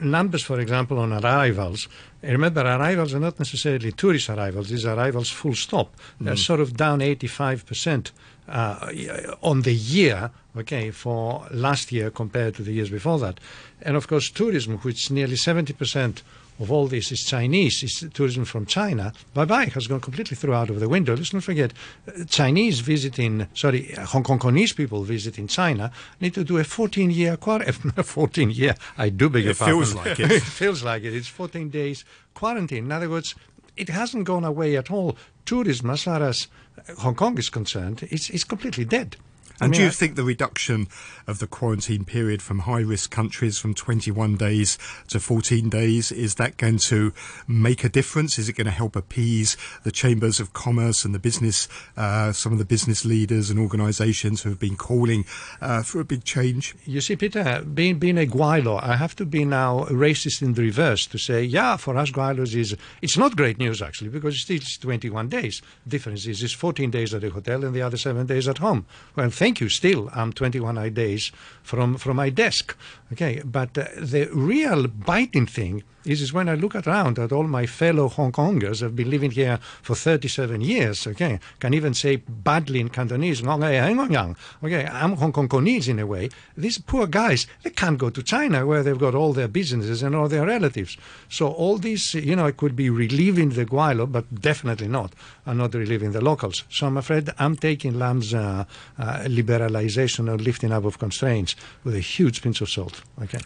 Numbers, 0.00 0.42
for 0.42 0.60
example, 0.60 0.98
on 0.98 1.12
arrivals. 1.12 1.88
Remember, 2.22 2.62
arrivals 2.62 3.14
are 3.14 3.20
not 3.20 3.38
necessarily 3.38 3.92
tourist 3.92 4.30
arrivals. 4.30 4.70
These 4.70 4.86
arrivals 4.86 5.30
full 5.30 5.54
stop. 5.54 5.94
They're 6.20 6.36
sort 6.36 6.60
of 6.60 6.76
down 6.76 7.00
85% 7.00 8.10
uh, 8.48 9.36
on 9.42 9.62
the 9.62 9.74
year, 9.74 10.30
okay, 10.56 10.90
for 10.90 11.46
last 11.50 11.92
year 11.92 12.10
compared 12.10 12.54
to 12.56 12.62
the 12.62 12.72
years 12.72 12.90
before 12.90 13.18
that. 13.18 13.40
And 13.82 13.96
of 13.96 14.08
course, 14.08 14.30
tourism, 14.30 14.78
which 14.78 15.10
nearly 15.10 15.36
70% 15.36 16.22
of 16.60 16.70
all 16.70 16.86
this 16.86 17.10
is 17.10 17.20
Chinese, 17.20 17.82
is 17.82 18.08
tourism 18.14 18.44
from 18.44 18.66
China, 18.66 19.12
bye 19.32 19.44
bye, 19.44 19.66
has 19.66 19.86
gone 19.86 20.00
completely 20.00 20.36
through 20.36 20.54
out 20.54 20.70
of 20.70 20.80
the 20.80 20.88
window. 20.88 21.16
Let's 21.16 21.32
not 21.32 21.42
forget, 21.42 21.72
uh, 22.08 22.24
Chinese 22.24 22.80
visiting, 22.80 23.48
sorry, 23.54 23.94
uh, 23.96 24.06
Hong 24.06 24.22
Kongese 24.22 24.76
people 24.76 25.02
visiting 25.02 25.46
China 25.48 25.90
need 26.20 26.34
to 26.34 26.44
do 26.44 26.58
a 26.58 26.64
14 26.64 27.10
year 27.10 27.36
quarantine. 27.36 27.90
14 28.02 28.50
year, 28.50 28.74
I 28.96 29.08
do 29.08 29.28
beg 29.28 29.44
your 29.44 29.52
It 29.52 29.56
feels 29.56 29.94
like 29.94 30.20
it. 30.20 30.30
it 30.30 30.42
feels 30.42 30.82
like 30.82 31.02
it. 31.04 31.14
It's 31.14 31.28
14 31.28 31.70
days 31.70 32.04
quarantine. 32.34 32.84
In 32.84 32.92
other 32.92 33.08
words, 33.08 33.34
it 33.76 33.88
hasn't 33.88 34.24
gone 34.24 34.44
away 34.44 34.76
at 34.76 34.90
all. 34.90 35.16
Tourism, 35.44 35.90
as 35.90 36.04
far 36.04 36.22
as 36.22 36.48
uh, 36.78 36.94
Hong 37.00 37.14
Kong 37.14 37.36
is 37.38 37.50
concerned, 37.50 38.06
is, 38.10 38.30
is 38.30 38.44
completely 38.44 38.84
dead. 38.84 39.16
And 39.60 39.70
mean, 39.70 39.78
do 39.78 39.82
you 39.84 39.88
I- 39.88 39.92
think 39.92 40.16
the 40.16 40.24
reduction 40.24 40.88
of 41.26 41.38
the 41.38 41.46
quarantine 41.46 42.04
period 42.04 42.42
from 42.42 42.60
high 42.60 42.80
risk 42.80 43.10
countries 43.10 43.58
from 43.58 43.72
21 43.74 44.36
days 44.36 44.78
to 45.08 45.20
14 45.20 45.68
days 45.68 46.12
is 46.12 46.34
that 46.36 46.56
going 46.56 46.78
to 46.78 47.12
make 47.46 47.84
a 47.84 47.88
difference? 47.88 48.38
Is 48.38 48.48
it 48.48 48.54
going 48.54 48.64
to 48.66 48.70
help 48.70 48.96
appease 48.96 49.56
the 49.84 49.92
chambers 49.92 50.40
of 50.40 50.52
commerce 50.52 51.04
and 51.04 51.14
the 51.14 51.18
business, 51.18 51.68
uh, 51.96 52.32
some 52.32 52.52
of 52.52 52.58
the 52.58 52.64
business 52.64 53.04
leaders 53.04 53.48
and 53.48 53.58
organisations 53.58 54.42
who 54.42 54.50
have 54.50 54.58
been 54.58 54.76
calling 54.76 55.24
uh, 55.60 55.82
for 55.82 56.00
a 56.00 56.04
big 56.04 56.24
change? 56.24 56.74
You 56.84 57.00
see, 57.00 57.16
Peter, 57.16 57.62
being, 57.62 57.98
being 57.98 58.18
a 58.18 58.26
Gweilo, 58.26 58.82
I 58.82 58.96
have 58.96 59.14
to 59.16 59.24
be 59.24 59.44
now 59.44 59.84
racist 59.84 60.42
in 60.42 60.54
the 60.54 60.62
reverse 60.62 61.06
to 61.06 61.18
say, 61.18 61.42
yeah, 61.44 61.76
for 61.76 61.96
us 61.96 62.10
Gweilos 62.10 62.54
is 62.54 62.76
it's 63.00 63.16
not 63.16 63.36
great 63.36 63.58
news 63.58 63.80
actually 63.80 64.10
because 64.10 64.34
it's 64.48 64.72
still 64.74 64.88
21 64.88 65.28
days. 65.28 65.62
The 65.84 65.90
Difference 65.90 66.26
is 66.26 66.42
it's 66.42 66.52
14 66.52 66.90
days 66.90 67.14
at 67.14 67.20
the 67.22 67.30
hotel 67.30 67.64
and 67.64 67.74
the 67.74 67.82
other 67.82 67.96
seven 67.96 68.26
days 68.26 68.48
at 68.48 68.58
home. 68.58 68.86
Well, 69.16 69.30
thank 69.44 69.60
you. 69.60 69.68
Still, 69.68 70.08
I'm 70.14 70.32
21 70.32 70.94
days 70.94 71.30
from 71.62 71.98
from 71.98 72.16
my 72.16 72.30
desk. 72.30 72.74
Okay, 73.12 73.42
but 73.44 73.76
uh, 73.76 73.84
the 74.12 74.28
real 74.32 74.88
biting 74.88 75.46
thing 75.46 75.82
is, 76.04 76.22
is 76.22 76.32
when 76.32 76.48
I 76.48 76.54
look 76.54 76.74
around 76.74 77.18
at 77.18 77.32
all 77.32 77.44
my 77.44 77.66
fellow 77.66 78.08
Hong 78.08 78.32
Kongers 78.32 78.80
have 78.80 78.94
been 78.94 79.10
living 79.10 79.30
here 79.30 79.58
for 79.82 79.94
37 79.94 80.60
years, 80.60 81.06
okay, 81.06 81.38
can 81.60 81.74
even 81.74 81.94
say 81.94 82.16
badly 82.16 82.80
in 82.80 82.88
Cantonese, 82.88 83.42
"Ngong 83.42 83.64
ai 83.64 83.74
hang 83.74 83.96
ngong 83.96 84.36
okay, 84.62 84.86
I'm 84.86 85.16
Hong 85.16 85.32
Kongese 85.32 85.88
in 85.88 85.98
a 85.98 86.06
way. 86.06 86.28
These 86.56 86.78
poor 86.78 87.06
guys, 87.06 87.46
they 87.62 87.70
can't 87.70 87.98
go 87.98 88.10
to 88.10 88.22
China 88.22 88.66
where 88.66 88.82
they've 88.82 88.98
got 88.98 89.14
all 89.14 89.32
their 89.32 89.48
businesses 89.48 90.02
and 90.02 90.14
all 90.14 90.28
their 90.28 90.46
relatives. 90.46 90.96
So 91.28 91.48
all 91.48 91.78
these, 91.78 92.14
you 92.14 92.36
know, 92.36 92.46
it 92.46 92.56
could 92.56 92.76
be 92.76 92.90
relieving 92.90 93.50
the 93.50 93.66
Gweilo, 93.66 94.10
but 94.10 94.40
definitely 94.40 94.88
not, 94.88 95.14
are 95.46 95.54
not 95.54 95.74
relieving 95.74 96.12
the 96.12 96.20
locals. 96.20 96.64
So 96.70 96.86
I'm 96.86 96.96
afraid 96.96 97.30
I'm 97.38 97.56
taking 97.56 97.98
Lam's 97.98 98.34
uh, 98.34 98.64
uh, 98.98 99.04
liberalization 99.26 100.30
or 100.30 100.36
lifting 100.36 100.72
up 100.72 100.84
of 100.84 100.98
constraints 100.98 101.56
with 101.82 101.94
a 101.94 102.00
huge 102.00 102.42
pinch 102.42 102.60
of 102.60 102.70
salt, 102.70 103.02
okay. 103.22 103.40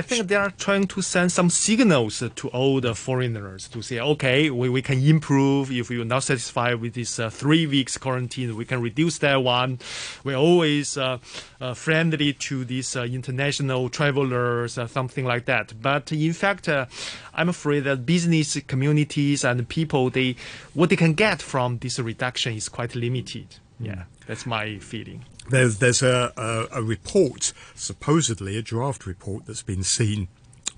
I 0.00 0.02
think 0.02 0.28
they 0.28 0.34
are 0.34 0.50
trying 0.50 0.86
to 0.86 1.02
send 1.02 1.30
some 1.30 1.50
signals 1.50 2.22
to 2.34 2.48
all 2.48 2.80
the 2.80 2.94
foreigners 2.94 3.68
to 3.68 3.82
say, 3.82 4.00
okay, 4.00 4.48
we, 4.48 4.70
we 4.70 4.80
can 4.80 4.98
improve. 4.98 5.70
If 5.70 5.90
you're 5.90 6.06
not 6.06 6.22
satisfied 6.22 6.76
with 6.80 6.94
this 6.94 7.18
uh, 7.18 7.28
three 7.28 7.66
weeks 7.66 7.98
quarantine, 7.98 8.56
we 8.56 8.64
can 8.64 8.80
reduce 8.80 9.18
that 9.18 9.44
one. 9.44 9.78
We're 10.24 10.38
always 10.38 10.96
uh, 10.96 11.18
uh, 11.60 11.74
friendly 11.74 12.32
to 12.32 12.64
these 12.64 12.96
uh, 12.96 13.02
international 13.02 13.90
travelers, 13.90 14.78
uh, 14.78 14.86
something 14.86 15.26
like 15.26 15.44
that. 15.44 15.74
But 15.82 16.10
in 16.12 16.32
fact, 16.32 16.66
uh, 16.66 16.86
I'm 17.34 17.50
afraid 17.50 17.80
that 17.80 18.06
business 18.06 18.58
communities 18.66 19.44
and 19.44 19.68
people, 19.68 20.08
they 20.08 20.36
what 20.72 20.88
they 20.88 20.96
can 20.96 21.12
get 21.12 21.42
from 21.42 21.76
this 21.76 21.98
reduction 21.98 22.54
is 22.54 22.70
quite 22.70 22.94
limited. 22.94 23.48
Yeah, 23.78 24.04
that's 24.26 24.46
my 24.46 24.78
feeling. 24.78 25.26
There's, 25.50 25.78
there's 25.78 26.00
a, 26.00 26.32
a, 26.36 26.78
a 26.78 26.82
report, 26.82 27.52
supposedly 27.74 28.56
a 28.56 28.62
draft 28.62 29.04
report, 29.04 29.46
that's 29.46 29.64
been 29.64 29.82
seen 29.82 30.28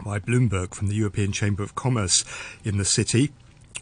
by 0.02 0.18
Bloomberg 0.18 0.74
from 0.74 0.88
the 0.88 0.94
European 0.94 1.30
Chamber 1.30 1.62
of 1.62 1.74
Commerce 1.74 2.24
in 2.64 2.78
the 2.78 2.84
city, 2.86 3.32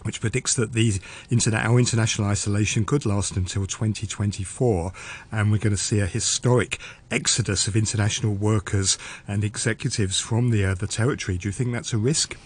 which 0.03 0.21
predicts 0.21 0.53
that 0.55 0.73
the 0.73 0.95
internet, 1.31 1.65
our 1.65 1.79
international 1.79 2.27
isolation 2.27 2.85
could 2.85 3.07
last 3.07 3.37
until 3.37 3.67
2024, 3.67 4.93
and 5.31 5.53
we're 5.53 5.59
going 5.59 5.71
to 5.71 5.77
see 5.77 6.01
a 6.01 6.07
historic 6.07 6.81
exodus 7.09 7.69
of 7.69 7.77
international 7.77 8.35
workers 8.35 8.99
and 9.29 9.45
executives 9.45 10.19
from 10.19 10.51
the 10.51 10.65
uh, 10.65 10.75
the 10.75 10.89
territory. 10.89 11.39
Do 11.39 11.47
you 11.47 11.53
think 11.53 11.73
that's 11.73 11.93
a 11.93 11.99
risk? 11.99 12.37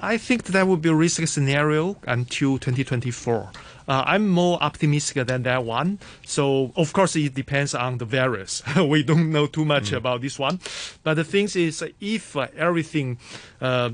I 0.00 0.16
think 0.16 0.44
that 0.44 0.66
would 0.66 0.80
be 0.80 0.90
a 0.90 0.94
risky 0.94 1.26
scenario 1.26 1.96
until 2.06 2.58
2024. 2.58 3.50
Uh, 3.88 4.04
I'm 4.06 4.28
more 4.28 4.62
optimistic 4.62 5.26
than 5.26 5.42
that 5.44 5.64
one. 5.64 5.98
So, 6.24 6.72
of 6.76 6.92
course, 6.92 7.16
it 7.16 7.34
depends 7.34 7.74
on 7.74 7.98
the 7.98 8.04
virus. 8.04 8.62
we 8.76 9.02
don't 9.02 9.32
know 9.32 9.46
too 9.46 9.64
much 9.64 9.92
about 9.92 10.20
this 10.20 10.38
one. 10.38 10.60
But 11.02 11.14
the 11.14 11.24
thing 11.24 11.48
is, 11.54 11.82
if 12.00 12.36
uh, 12.36 12.48
everything 12.56 13.18
uh, 13.60 13.90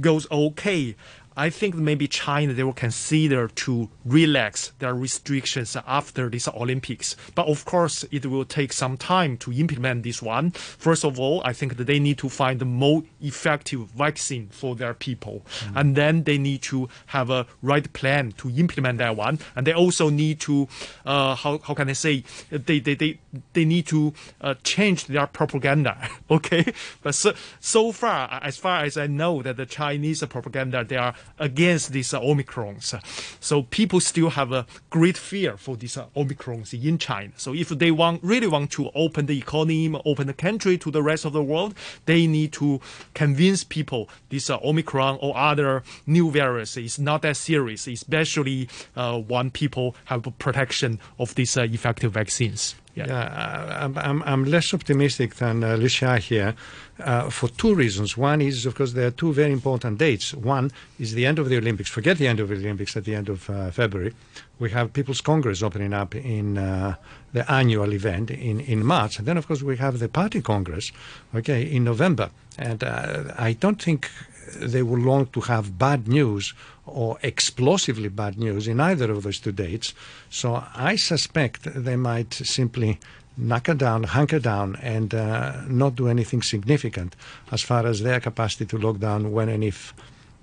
goes 0.00 0.30
okay, 0.30 0.94
I 1.40 1.48
think 1.48 1.74
maybe 1.74 2.06
China 2.06 2.52
they 2.52 2.62
will 2.62 2.74
consider 2.74 3.48
to 3.48 3.88
relax 4.04 4.72
their 4.78 4.92
restrictions 4.92 5.74
after 5.86 6.28
this 6.28 6.46
Olympics. 6.48 7.16
But 7.34 7.46
of 7.46 7.64
course, 7.64 8.04
it 8.10 8.26
will 8.26 8.44
take 8.44 8.74
some 8.74 8.98
time 8.98 9.38
to 9.38 9.50
implement 9.50 10.02
this 10.02 10.20
one. 10.20 10.50
First 10.50 11.02
of 11.02 11.18
all, 11.18 11.40
I 11.42 11.54
think 11.54 11.78
that 11.78 11.84
they 11.84 11.98
need 11.98 12.18
to 12.18 12.28
find 12.28 12.60
the 12.60 12.66
more 12.66 13.04
effective 13.22 13.88
vaccine 13.92 14.48
for 14.50 14.76
their 14.76 14.92
people, 14.92 15.40
and 15.74 15.96
then 15.96 16.24
they 16.24 16.36
need 16.36 16.60
to 16.64 16.90
have 17.06 17.30
a 17.30 17.46
right 17.62 17.90
plan 17.94 18.32
to 18.32 18.50
implement 18.50 18.98
that 18.98 19.16
one. 19.16 19.38
And 19.56 19.66
they 19.66 19.72
also 19.72 20.10
need 20.10 20.40
to, 20.40 20.68
uh, 21.06 21.36
how 21.36 21.56
how 21.64 21.72
can 21.72 21.88
I 21.88 21.94
say, 21.94 22.22
they 22.50 22.80
they 22.80 22.94
they, 22.94 23.18
they 23.54 23.64
need 23.64 23.86
to 23.86 24.12
uh, 24.42 24.56
change 24.62 25.06
their 25.06 25.26
propaganda. 25.26 25.96
okay, 26.30 26.70
but 27.02 27.14
so, 27.14 27.32
so 27.60 27.92
far, 27.92 28.28
as 28.42 28.58
far 28.58 28.84
as 28.84 28.98
I 28.98 29.06
know, 29.06 29.40
that 29.40 29.56
the 29.56 29.64
Chinese 29.64 30.22
propaganda 30.26 30.84
they 30.84 30.98
are 30.98 31.14
against 31.38 31.92
these 31.92 32.12
uh, 32.12 32.20
omicrons. 32.20 32.94
So 33.40 33.62
people 33.64 34.00
still 34.00 34.30
have 34.30 34.52
a 34.52 34.66
great 34.90 35.16
fear 35.16 35.56
for 35.56 35.76
these 35.76 35.96
uh, 35.96 36.06
omicrons 36.16 36.72
in 36.72 36.98
China. 36.98 37.32
So 37.36 37.54
if 37.54 37.68
they 37.68 37.90
want 37.90 38.22
really 38.22 38.46
want 38.46 38.70
to 38.72 38.90
open 38.94 39.26
the 39.26 39.38
economy, 39.38 40.00
open 40.04 40.26
the 40.26 40.34
country 40.34 40.78
to 40.78 40.90
the 40.90 41.02
rest 41.02 41.24
of 41.24 41.32
the 41.32 41.42
world, 41.42 41.74
they 42.06 42.26
need 42.26 42.52
to 42.54 42.80
convince 43.14 43.64
people 43.64 44.08
this 44.28 44.50
uh, 44.50 44.58
omicron 44.62 45.18
or 45.20 45.36
other 45.36 45.82
new 46.06 46.30
virus 46.30 46.76
is 46.76 46.98
not 46.98 47.22
that 47.22 47.36
serious, 47.36 47.86
especially 47.86 48.68
uh, 48.96 49.18
when 49.18 49.50
people 49.50 49.94
have 50.06 50.26
protection 50.38 50.98
of 51.18 51.34
these 51.34 51.56
uh, 51.56 51.62
effective 51.62 52.12
vaccines. 52.12 52.74
Yeah. 52.94 53.06
Yeah, 53.06 53.84
I'm, 53.84 53.96
I'm, 53.98 54.22
I'm 54.24 54.44
less 54.44 54.74
optimistic 54.74 55.36
than 55.36 55.62
uh, 55.62 55.76
Le 55.76 55.84
Xia 55.84 56.18
here 56.18 56.54
uh, 56.98 57.30
for 57.30 57.48
two 57.48 57.74
reasons. 57.74 58.16
One 58.16 58.40
is, 58.40 58.66
of 58.66 58.74
course, 58.74 58.92
there 58.92 59.06
are 59.06 59.12
two 59.12 59.32
very 59.32 59.52
important 59.52 59.98
dates. 59.98 60.34
One 60.34 60.70
is 60.98 61.14
the 61.14 61.24
end 61.24 61.38
of 61.38 61.48
the 61.48 61.56
Olympics. 61.56 61.88
Forget 61.88 62.18
the 62.18 62.26
end 62.26 62.40
of 62.40 62.48
the 62.48 62.56
Olympics 62.56 62.96
at 62.96 63.04
the 63.04 63.14
end 63.14 63.28
of 63.28 63.48
uh, 63.48 63.70
February. 63.70 64.12
We 64.58 64.70
have 64.70 64.92
People's 64.92 65.20
Congress 65.20 65.62
opening 65.62 65.94
up 65.94 66.14
in 66.14 66.58
uh, 66.58 66.96
the 67.32 67.50
annual 67.50 67.92
event 67.92 68.30
in, 68.30 68.60
in 68.60 68.84
March. 68.84 69.18
And 69.18 69.26
then, 69.26 69.36
of 69.36 69.46
course, 69.46 69.62
we 69.62 69.76
have 69.76 69.98
the 69.98 70.08
Party 70.08 70.42
Congress, 70.42 70.92
okay, 71.34 71.62
in 71.62 71.84
November. 71.84 72.30
And 72.58 72.82
uh, 72.82 73.32
I 73.38 73.52
don't 73.52 73.80
think 73.80 74.10
they 74.56 74.82
will 74.82 74.98
long 74.98 75.26
to 75.26 75.40
have 75.42 75.78
bad 75.78 76.08
news 76.08 76.54
or 76.86 77.18
explosively 77.22 78.08
bad 78.08 78.38
news 78.38 78.66
in 78.66 78.80
either 78.80 79.10
of 79.10 79.22
those 79.22 79.38
two 79.38 79.52
dates. 79.52 79.94
So 80.28 80.64
I 80.74 80.96
suspect 80.96 81.62
they 81.64 81.96
might 81.96 82.34
simply 82.34 82.98
knuckle 83.36 83.74
down, 83.74 84.04
hunker 84.04 84.38
down, 84.38 84.76
and 84.76 85.14
uh, 85.14 85.62
not 85.66 85.96
do 85.96 86.08
anything 86.08 86.42
significant 86.42 87.16
as 87.50 87.62
far 87.62 87.86
as 87.86 88.02
their 88.02 88.20
capacity 88.20 88.66
to 88.66 88.78
lock 88.78 88.98
down 88.98 89.32
when 89.32 89.48
and 89.48 89.64
if 89.64 89.94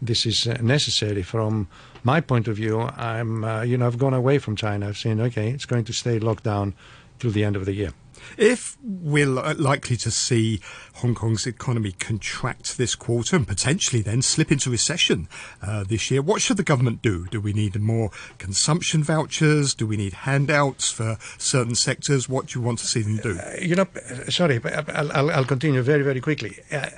this 0.02 0.26
is 0.26 0.48
uh, 0.48 0.58
necessary. 0.62 1.24
From 1.24 1.67
my 2.04 2.22
point 2.22 2.48
of 2.48 2.56
view, 2.56 2.82
I'm, 2.82 3.43
uh, 3.43 3.62
you 3.62 3.78
know, 3.78 3.88
I've 3.88 3.98
gone 3.98 4.13
away 4.13 4.39
from 4.39 4.56
China. 4.56 4.88
I've 4.88 4.98
seen, 4.98 5.20
okay, 5.22 5.50
it's 5.50 5.65
going 5.65 5.86
to 5.86 5.93
stay 5.93 6.20
locked 6.20 6.43
down 6.43 6.74
till 7.20 7.32
the 7.32 7.43
end 7.43 7.56
of 7.56 7.65
the 7.65 7.74
year. 7.74 7.91
If 8.38 8.78
we're 8.84 9.26
likely 9.28 9.98
to 9.98 10.12
see 10.12 10.62
Hong 10.96 11.16
Kong's 11.16 11.48
economy 11.48 11.92
contract 11.92 12.78
this 12.78 12.96
quarter 12.96 13.36
and 13.36 13.48
potentially 13.48 14.02
then 14.02 14.22
slip 14.22 14.52
into 14.52 14.70
recession 14.70 15.28
uh, 15.62 15.84
this 15.84 16.12
year, 16.12 16.22
what 16.22 16.42
should 16.42 16.58
the 16.58 16.64
government 16.64 17.02
do? 17.02 17.26
Do 17.28 17.42
we 17.42 17.54
need 17.54 17.80
more 17.80 18.12
consumption 18.38 19.04
vouchers? 19.04 19.74
Do 19.74 19.88
we 19.88 19.98
need 19.98 20.14
handouts 20.14 20.92
for 20.92 21.18
certain 21.38 21.76
sectors? 21.76 22.28
What 22.30 22.48
do 22.48 22.60
you 22.60 22.66
want 22.66 22.80
to 22.80 22.88
see 22.88 23.02
them 23.02 23.18
do? 23.18 23.40
you 23.62 23.76
know, 23.76 23.88
uh, 23.96 24.30
sorry, 24.30 24.60
but 24.60 24.90
I'll, 24.90 25.12
I'll, 25.12 25.32
I'll 25.32 25.46
continue 25.46 25.82
very, 25.82 26.04
very 26.04 26.22
quickly. 26.22 26.58
Uh, 26.72 26.90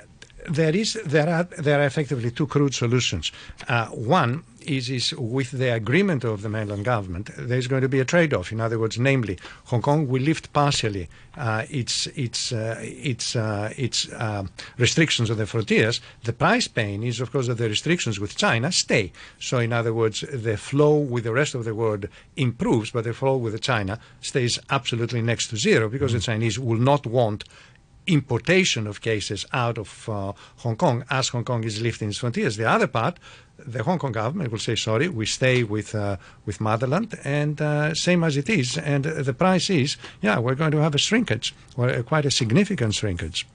there 0.48 0.74
is, 0.74 0.94
there 1.04 1.28
are, 1.28 1.44
there 1.44 1.80
are 1.80 1.84
effectively 1.84 2.30
two 2.30 2.46
crude 2.46 2.74
solutions. 2.74 3.30
Uh, 3.68 3.86
one 3.86 4.44
is, 4.62 4.90
is 4.90 5.14
with 5.14 5.50
the 5.52 5.72
agreement 5.74 6.24
of 6.24 6.42
the 6.42 6.48
mainland 6.48 6.84
government, 6.84 7.30
there's 7.36 7.66
going 7.66 7.82
to 7.82 7.88
be 7.88 8.00
a 8.00 8.04
trade-off. 8.04 8.52
In 8.52 8.60
other 8.60 8.78
words, 8.78 8.98
namely, 8.98 9.38
Hong 9.66 9.82
Kong 9.82 10.08
will 10.08 10.22
lift 10.22 10.52
partially 10.52 11.08
uh, 11.36 11.64
its 11.70 12.06
its 12.08 12.52
uh, 12.52 12.78
its 12.80 13.36
uh, 13.36 13.72
its 13.76 14.08
uh, 14.12 14.44
restrictions 14.78 15.30
on 15.30 15.38
the 15.38 15.46
frontiers. 15.46 16.00
The 16.24 16.32
price 16.32 16.68
pain 16.68 17.02
is, 17.02 17.20
of 17.20 17.30
course, 17.32 17.46
that 17.46 17.58
the 17.58 17.68
restrictions 17.68 18.18
with 18.18 18.36
China 18.36 18.72
stay. 18.72 19.12
So, 19.38 19.58
in 19.58 19.72
other 19.72 19.94
words, 19.94 20.24
the 20.32 20.56
flow 20.56 20.96
with 20.96 21.24
the 21.24 21.32
rest 21.32 21.54
of 21.54 21.64
the 21.64 21.74
world 21.74 22.06
improves, 22.36 22.90
but 22.90 23.04
the 23.04 23.14
flow 23.14 23.36
with 23.36 23.60
China 23.60 23.98
stays 24.20 24.58
absolutely 24.70 25.22
next 25.22 25.48
to 25.48 25.56
zero 25.56 25.88
because 25.88 26.12
the 26.12 26.20
Chinese 26.20 26.58
will 26.58 26.78
not 26.78 27.06
want 27.06 27.44
importation 28.12 28.86
of 28.86 29.00
cases 29.00 29.46
out 29.52 29.78
of 29.78 30.08
uh, 30.08 30.32
Hong 30.58 30.76
Kong 30.76 31.04
as 31.10 31.28
Hong 31.28 31.44
Kong 31.44 31.64
is 31.64 31.80
lifting 31.80 32.08
its 32.08 32.18
frontiers. 32.18 32.56
The 32.56 32.68
other 32.68 32.86
part, 32.86 33.18
the 33.58 33.82
Hong 33.82 33.98
Kong 33.98 34.12
government 34.12 34.50
will 34.50 34.58
say, 34.58 34.76
sorry, 34.76 35.08
we 35.08 35.26
stay 35.26 35.62
with 35.62 35.94
uh, 35.94 36.16
with 36.46 36.60
motherland, 36.60 37.18
and 37.24 37.60
uh, 37.60 37.94
same 37.94 38.24
as 38.24 38.36
it 38.36 38.48
is. 38.48 38.78
And 38.78 39.04
the 39.04 39.34
price 39.34 39.70
is, 39.70 39.96
yeah, 40.22 40.38
we're 40.38 40.54
going 40.54 40.72
to 40.72 40.78
have 40.78 40.94
a 40.94 40.98
shrinkage, 40.98 41.54
or 41.76 41.90
uh, 41.90 42.02
quite 42.02 42.26
a 42.26 42.30
significant 42.30 42.94
shrinkage. 42.94 43.46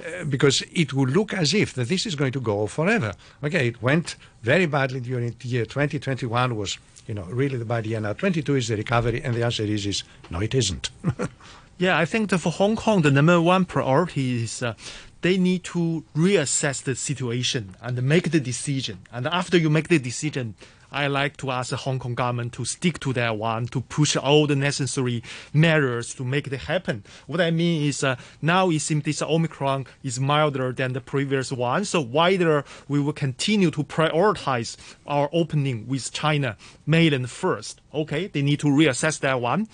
uh, 0.00 0.24
because 0.24 0.62
it 0.72 0.92
will 0.94 1.06
look 1.06 1.34
as 1.34 1.52
if 1.52 1.74
that 1.74 1.88
this 1.88 2.06
is 2.06 2.14
going 2.14 2.32
to 2.32 2.40
go 2.40 2.66
forever. 2.66 3.12
Okay, 3.44 3.68
it 3.68 3.82
went 3.82 4.16
very 4.42 4.66
badly 4.66 5.00
during 5.00 5.34
the 5.38 5.48
year 5.48 5.64
2021 5.64 6.56
was 6.56 6.78
you 7.06 7.14
know 7.14 7.24
really 7.24 7.58
the 7.58 7.64
bad 7.64 7.86
year. 7.86 8.00
Now 8.00 8.12
22 8.12 8.56
is 8.56 8.68
the 8.68 8.76
recovery, 8.76 9.22
and 9.22 9.34
the 9.34 9.44
answer 9.44 9.64
is 9.64 9.86
is 9.86 10.04
no, 10.30 10.40
it 10.40 10.54
isn't. 10.54 10.90
Yeah, 11.80 11.96
I 11.96 12.04
think 12.04 12.30
for 12.30 12.52
Hong 12.52 12.76
Kong, 12.76 13.00
the 13.00 13.10
number 13.10 13.40
one 13.40 13.64
priority 13.64 14.42
is 14.42 14.62
uh, 14.62 14.74
they 15.22 15.38
need 15.38 15.64
to 15.64 16.04
reassess 16.14 16.82
the 16.82 16.94
situation 16.94 17.74
and 17.80 18.02
make 18.02 18.32
the 18.32 18.38
decision. 18.38 18.98
And 19.10 19.26
after 19.26 19.56
you 19.56 19.70
make 19.70 19.88
the 19.88 19.98
decision, 19.98 20.56
I 20.92 21.06
like 21.06 21.38
to 21.38 21.50
ask 21.50 21.70
the 21.70 21.76
Hong 21.76 21.98
Kong 21.98 22.14
government 22.14 22.52
to 22.54 22.66
stick 22.66 23.00
to 23.00 23.14
that 23.14 23.38
one, 23.38 23.66
to 23.68 23.80
push 23.80 24.14
all 24.14 24.46
the 24.46 24.56
necessary 24.56 25.22
measures 25.54 26.14
to 26.16 26.24
make 26.24 26.46
it 26.46 26.52
happen. 26.52 27.02
What 27.26 27.40
I 27.40 27.50
mean 27.50 27.88
is 27.88 28.04
uh, 28.04 28.16
now 28.42 28.68
it 28.68 28.80
seems 28.80 29.04
this 29.04 29.22
Omicron 29.22 29.86
is 30.02 30.20
milder 30.20 30.72
than 30.72 30.92
the 30.92 31.00
previous 31.00 31.50
one, 31.50 31.86
so 31.86 32.02
whether 32.02 32.62
we 32.88 33.00
will 33.00 33.14
continue 33.14 33.70
to 33.70 33.84
prioritize 33.84 34.76
our 35.06 35.30
opening 35.32 35.86
with 35.88 36.12
China 36.12 36.58
mainland 36.84 37.30
first. 37.30 37.80
Okay, 37.94 38.26
they 38.26 38.42
need 38.42 38.60
to 38.60 38.66
reassess 38.66 39.18
that 39.20 39.40
one 39.40 39.66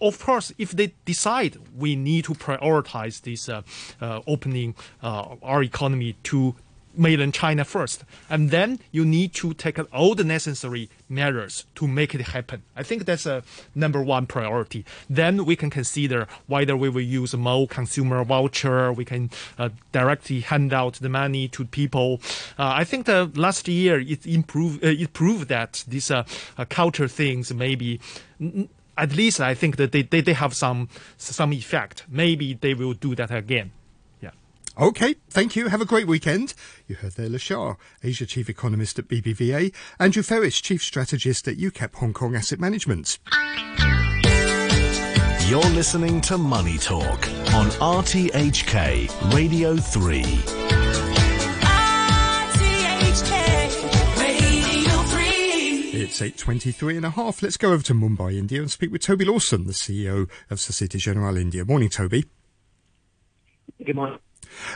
of 0.00 0.22
course, 0.22 0.52
if 0.58 0.72
they 0.72 0.92
decide 1.04 1.56
we 1.76 1.96
need 1.96 2.24
to 2.24 2.34
prioritize 2.34 3.22
this 3.22 3.48
uh, 3.48 3.62
uh, 4.00 4.20
opening 4.26 4.74
uh, 5.02 5.36
our 5.42 5.62
economy 5.62 6.16
to 6.24 6.54
mainland 6.98 7.32
China 7.32 7.64
first, 7.64 8.04
and 8.28 8.50
then 8.50 8.80
you 8.90 9.04
need 9.04 9.32
to 9.32 9.54
take 9.54 9.78
all 9.92 10.14
the 10.14 10.24
necessary 10.24 10.90
measures 11.08 11.64
to 11.76 11.86
make 11.86 12.14
it 12.14 12.20
happen. 12.20 12.62
I 12.76 12.82
think 12.82 13.04
that's 13.04 13.24
a 13.24 13.42
number 13.74 14.02
one 14.02 14.26
priority. 14.26 14.84
Then 15.08 15.44
we 15.44 15.56
can 15.56 15.70
consider 15.70 16.26
whether 16.46 16.76
we 16.76 16.88
will 16.88 17.00
use 17.00 17.34
more 17.34 17.68
consumer 17.68 18.24
voucher. 18.24 18.92
We 18.92 19.04
can 19.04 19.30
uh, 19.58 19.70
directly 19.92 20.40
hand 20.40 20.72
out 20.72 20.94
the 20.94 21.08
money 21.08 21.48
to 21.48 21.64
people. 21.64 22.20
Uh, 22.58 22.72
I 22.76 22.84
think 22.84 23.06
the 23.06 23.30
last 23.34 23.68
year 23.68 24.00
it 24.00 24.26
improved. 24.26 24.84
Uh, 24.84 24.88
it 24.88 25.12
proved 25.12 25.48
that 25.48 25.84
these 25.86 26.10
uh, 26.10 26.24
uh, 26.56 26.64
culture 26.68 27.08
things 27.08 27.54
maybe 27.54 28.00
at 28.98 29.14
least 29.14 29.40
I 29.40 29.54
think 29.54 29.76
that 29.76 29.92
they, 29.92 30.02
they, 30.02 30.20
they 30.20 30.32
have 30.34 30.54
some 30.54 30.88
some 31.16 31.52
effect. 31.52 32.04
Maybe 32.08 32.54
they 32.54 32.74
will 32.74 32.92
do 32.92 33.14
that 33.14 33.30
again. 33.30 33.70
Yeah. 34.20 34.30
Okay, 34.78 35.14
thank 35.30 35.56
you. 35.56 35.68
Have 35.68 35.80
a 35.80 35.86
great 35.86 36.06
weekend. 36.06 36.54
You 36.86 36.96
heard 36.96 37.12
there 37.12 37.28
Le 37.28 37.38
Xia, 37.38 37.76
Asia 38.02 38.26
Chief 38.26 38.48
Economist 38.50 38.98
at 38.98 39.08
BBVA, 39.08 39.72
Andrew 39.98 40.22
Ferris, 40.22 40.60
Chief 40.60 40.82
Strategist 40.82 41.48
at 41.48 41.56
UCAP 41.56 41.94
Hong 41.94 42.12
Kong 42.12 42.34
Asset 42.34 42.60
Management. 42.60 43.18
You're 45.48 45.60
listening 45.70 46.20
to 46.22 46.36
Money 46.36 46.76
Talk 46.76 47.26
on 47.54 47.70
RTHK 47.80 49.32
Radio 49.34 49.76
3. 49.76 50.77
It's 56.08 56.22
8.23 56.22 56.96
and 56.96 57.04
a 57.04 57.10
half. 57.10 57.42
Let's 57.42 57.58
go 57.58 57.70
over 57.70 57.82
to 57.84 57.92
Mumbai, 57.92 58.38
India 58.38 58.62
and 58.62 58.70
speak 58.70 58.90
with 58.90 59.02
Toby 59.02 59.26
Lawson, 59.26 59.66
the 59.66 59.74
CEO 59.74 60.26
of 60.48 60.58
Societe 60.58 60.96
Generale 60.96 61.36
India. 61.36 61.66
Morning, 61.66 61.90
Toby. 61.90 62.24
Good 63.84 63.94
morning. 63.94 64.18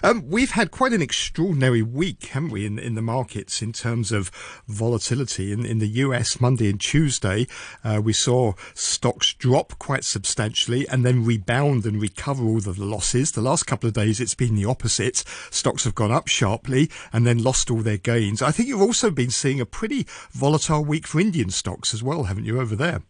Um, 0.03 0.29
we've 0.29 0.53
had 0.53 0.71
quite 0.71 0.93
an 0.93 1.03
extraordinary 1.03 1.83
week, 1.83 2.27
haven't 2.27 2.51
we, 2.51 2.67
in, 2.67 2.79
in 2.79 2.95
the 2.95 3.03
markets 3.03 3.63
in 3.63 3.73
terms 3.73 4.13
of 4.13 4.31
volatility. 4.67 5.53
In, 5.53 5.65
in 5.65 5.79
the 5.79 5.89
US, 5.89 6.41
Monday 6.41 6.69
and 6.71 6.81
Tuesday, 6.81 7.47
uh, 7.85 8.01
we 8.03 8.13
saw 8.13 8.53
stocks 8.75 9.35
drop 9.35 9.79
quite 9.79 10.05
substantially 10.05 10.87
and 10.89 11.05
then 11.05 11.25
rebound 11.25 11.85
and 11.87 12.01
recover 12.01 12.45
all 12.45 12.61
the 12.61 12.73
losses. 12.73 13.33
The 13.33 13.43
last 13.43 13.67
couple 13.67 13.89
of 13.89 13.95
days, 13.95 14.21
it's 14.21 14.35
been 14.35 14.55
the 14.55 14.65
opposite. 14.65 15.25
Stocks 15.51 15.85
have 15.85 15.95
gone 15.95 16.13
up 16.13 16.29
sharply 16.29 16.91
and 17.13 17.27
then 17.27 17.43
lost 17.43 17.71
all 17.71 17.83
their 17.83 17.97
gains. 17.97 18.43
I 18.43 18.51
think 18.51 18.69
you've 18.69 18.81
also 18.81 19.11
been 19.11 19.31
seeing 19.31 19.61
a 19.61 19.67
pretty 19.67 20.07
volatile 20.31 20.85
week 20.85 21.07
for 21.07 21.21
Indian 21.21 21.51
stocks 21.51 21.95
as 21.95 22.03
well, 22.03 22.25
haven't 22.25 22.45
you, 22.45 22.61
over 22.61 22.77
there? 22.77 23.03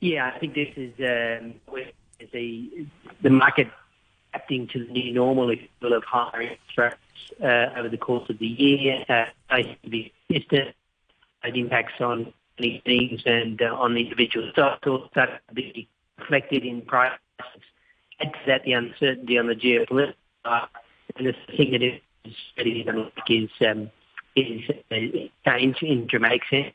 Yeah, 0.00 0.32
I 0.34 0.38
think 0.38 0.54
this 0.54 0.68
is 0.76 0.92
um, 0.98 1.54
a 2.34 2.86
the 3.22 3.30
market 3.30 3.68
adapting 4.32 4.68
to 4.68 4.84
the 4.86 4.92
new 4.92 5.12
normal, 5.12 5.54
will, 5.80 5.92
of 5.92 6.04
higher 6.04 6.42
interest 6.42 6.78
rates 6.78 6.96
uh, 7.42 7.78
over 7.78 7.88
the 7.88 7.98
course 7.98 8.28
of 8.28 8.38
the 8.38 8.46
year. 8.46 9.04
Uh, 9.08 9.56
be 9.88 10.12
consistent. 10.28 10.74
It 11.44 11.56
impacts 11.56 12.00
on 12.00 12.32
these 12.58 12.80
things 12.84 13.22
and 13.26 13.60
uh, 13.60 13.74
on 13.74 13.94
the 13.94 14.02
individual 14.02 14.50
stocks 14.52 14.86
also 14.86 15.08
start 15.10 15.30
to 15.48 15.54
be 15.54 15.88
reflected 16.18 16.64
in 16.64 16.82
prices. 16.82 17.18
Add 18.20 18.32
to 18.32 18.38
that 18.46 18.64
the 18.64 18.72
uncertainty 18.72 19.38
on 19.38 19.48
the 19.48 19.54
geopolitical 19.54 20.14
and 21.16 21.26
the 21.26 21.34
thing 21.56 21.72
that 21.72 21.82
is 21.82 22.00
really 22.56 22.84
like 22.84 23.12
is 23.28 23.50
um, 23.66 23.90
is 24.36 24.62
a 24.90 25.30
change 25.46 25.82
in 25.82 26.06
dramatic 26.06 26.42
sense. 26.48 26.74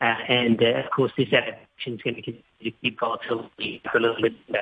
Uh, 0.00 0.04
and 0.28 0.62
uh, 0.62 0.82
of 0.84 0.90
course, 0.90 1.12
this 1.16 1.32
adaptation 1.32 1.94
is 1.94 2.02
going 2.02 2.16
to 2.16 2.22
continue 2.22 2.42
to 2.62 2.70
keep 2.70 2.98
volatility 2.98 3.80
for 3.90 3.98
a 3.98 4.00
little 4.00 4.22
bit. 4.22 4.34
Uh, 4.50 4.58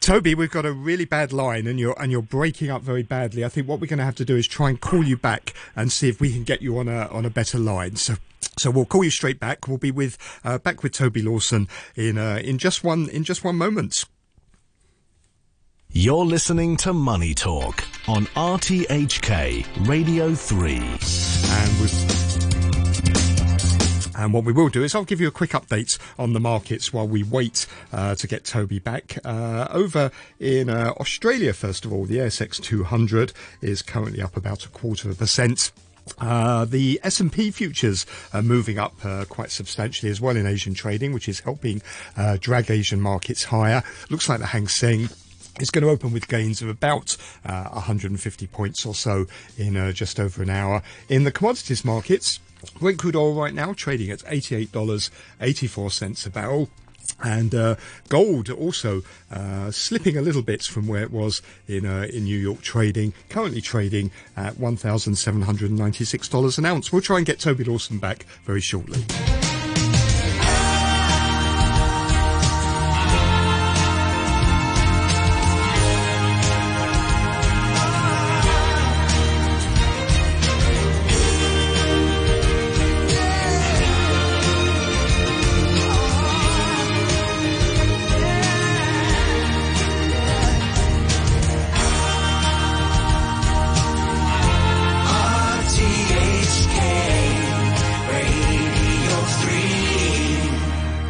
Toby, 0.00 0.34
we've 0.34 0.50
got 0.50 0.64
a 0.64 0.72
really 0.72 1.04
bad 1.04 1.32
line, 1.32 1.66
and 1.66 1.80
you're 1.80 2.00
and 2.00 2.12
you're 2.12 2.22
breaking 2.22 2.70
up 2.70 2.82
very 2.82 3.02
badly. 3.02 3.44
I 3.44 3.48
think 3.48 3.66
what 3.68 3.80
we're 3.80 3.88
going 3.88 3.98
to 3.98 4.04
have 4.04 4.14
to 4.16 4.24
do 4.24 4.36
is 4.36 4.46
try 4.46 4.68
and 4.68 4.80
call 4.80 5.04
you 5.04 5.16
back 5.16 5.54
and 5.74 5.90
see 5.90 6.08
if 6.08 6.20
we 6.20 6.32
can 6.32 6.44
get 6.44 6.62
you 6.62 6.78
on 6.78 6.88
a 6.88 7.06
on 7.08 7.24
a 7.24 7.30
better 7.30 7.58
line. 7.58 7.96
So. 7.96 8.14
So 8.58 8.70
we'll 8.70 8.86
call 8.86 9.04
you 9.04 9.10
straight 9.10 9.38
back. 9.38 9.68
We'll 9.68 9.76
be 9.76 9.90
with 9.90 10.16
uh, 10.42 10.56
back 10.56 10.82
with 10.82 10.92
Toby 10.92 11.20
Lawson 11.20 11.68
in 11.94 12.16
uh, 12.16 12.40
in 12.42 12.56
just 12.56 12.82
one 12.82 13.06
in 13.10 13.22
just 13.22 13.44
one 13.44 13.56
moment. 13.56 14.06
You're 15.90 16.24
listening 16.26 16.76
to 16.78 16.92
Money 16.92 17.34
Talk 17.34 17.84
on 18.06 18.26
RTHK 18.26 19.88
Radio 19.88 20.34
3. 20.34 20.74
And 20.76 21.80
we've 21.80 22.15
and 24.16 24.32
what 24.32 24.44
we 24.44 24.52
will 24.52 24.68
do 24.68 24.82
is 24.82 24.94
I'll 24.94 25.04
give 25.04 25.20
you 25.20 25.28
a 25.28 25.32
quick 25.32 25.50
update 25.50 25.98
on 26.18 26.32
the 26.32 26.40
markets 26.40 26.92
while 26.92 27.06
we 27.06 27.22
wait 27.22 27.66
uh, 27.92 28.14
to 28.16 28.26
get 28.26 28.44
Toby 28.44 28.78
back. 28.78 29.18
Uh, 29.24 29.68
over 29.70 30.10
in 30.40 30.68
uh, 30.70 30.92
Australia, 30.98 31.52
first 31.52 31.84
of 31.84 31.92
all, 31.92 32.04
the 32.04 32.18
ASX 32.18 32.60
200 32.60 33.32
is 33.60 33.82
currently 33.82 34.22
up 34.22 34.36
about 34.36 34.64
a 34.64 34.68
quarter 34.68 35.08
of 35.08 35.16
a 35.16 35.18
percent. 35.18 35.72
Uh, 36.18 36.64
the 36.64 37.00
S&P 37.02 37.50
futures 37.50 38.06
are 38.32 38.42
moving 38.42 38.78
up 38.78 38.94
uh, 39.04 39.24
quite 39.24 39.50
substantially 39.50 40.10
as 40.10 40.20
well 40.20 40.36
in 40.36 40.46
Asian 40.46 40.72
trading, 40.72 41.12
which 41.12 41.28
is 41.28 41.40
helping 41.40 41.82
uh, 42.16 42.36
drag 42.40 42.70
Asian 42.70 43.00
markets 43.00 43.44
higher. 43.44 43.82
Looks 44.08 44.28
like 44.28 44.38
the 44.38 44.46
Hang 44.46 44.68
Seng 44.68 45.08
it's 45.58 45.70
going 45.70 45.82
to 45.82 45.88
open 45.88 46.12
with 46.12 46.28
gains 46.28 46.60
of 46.60 46.68
about 46.68 47.16
uh, 47.46 47.68
150 47.70 48.46
points 48.48 48.84
or 48.84 48.94
so 48.94 49.24
in 49.56 49.74
uh, 49.74 49.90
just 49.90 50.20
over 50.20 50.42
an 50.42 50.50
hour. 50.50 50.82
In 51.08 51.24
the 51.24 51.32
commodities 51.32 51.82
markets, 51.82 52.40
Brent 52.70 52.98
crude 52.98 53.16
oil 53.16 53.34
right 53.34 53.54
now 53.54 53.72
trading 53.72 54.10
at 54.10 54.18
$88.84 54.20 56.26
a 56.26 56.30
barrel. 56.30 56.68
And 57.22 57.54
uh, 57.54 57.76
gold 58.08 58.50
also 58.50 59.02
uh, 59.30 59.70
slipping 59.70 60.16
a 60.16 60.22
little 60.22 60.42
bit 60.42 60.64
from 60.64 60.88
where 60.88 61.02
it 61.02 61.12
was 61.12 61.40
in 61.68 61.86
uh, 61.86 62.08
in 62.12 62.24
New 62.24 62.36
York 62.36 62.62
trading. 62.62 63.12
Currently 63.28 63.60
trading 63.60 64.10
at 64.36 64.58
one 64.58 64.76
thousand 64.76 65.14
seven 65.14 65.42
hundred 65.42 65.70
ninety 65.70 66.04
six 66.04 66.28
dollars 66.28 66.58
an 66.58 66.66
ounce. 66.66 66.92
We'll 66.92 67.02
try 67.02 67.18
and 67.18 67.24
get 67.24 67.38
Toby 67.38 67.62
Lawson 67.62 67.98
back 67.98 68.26
very 68.44 68.60
shortly. 68.60 69.04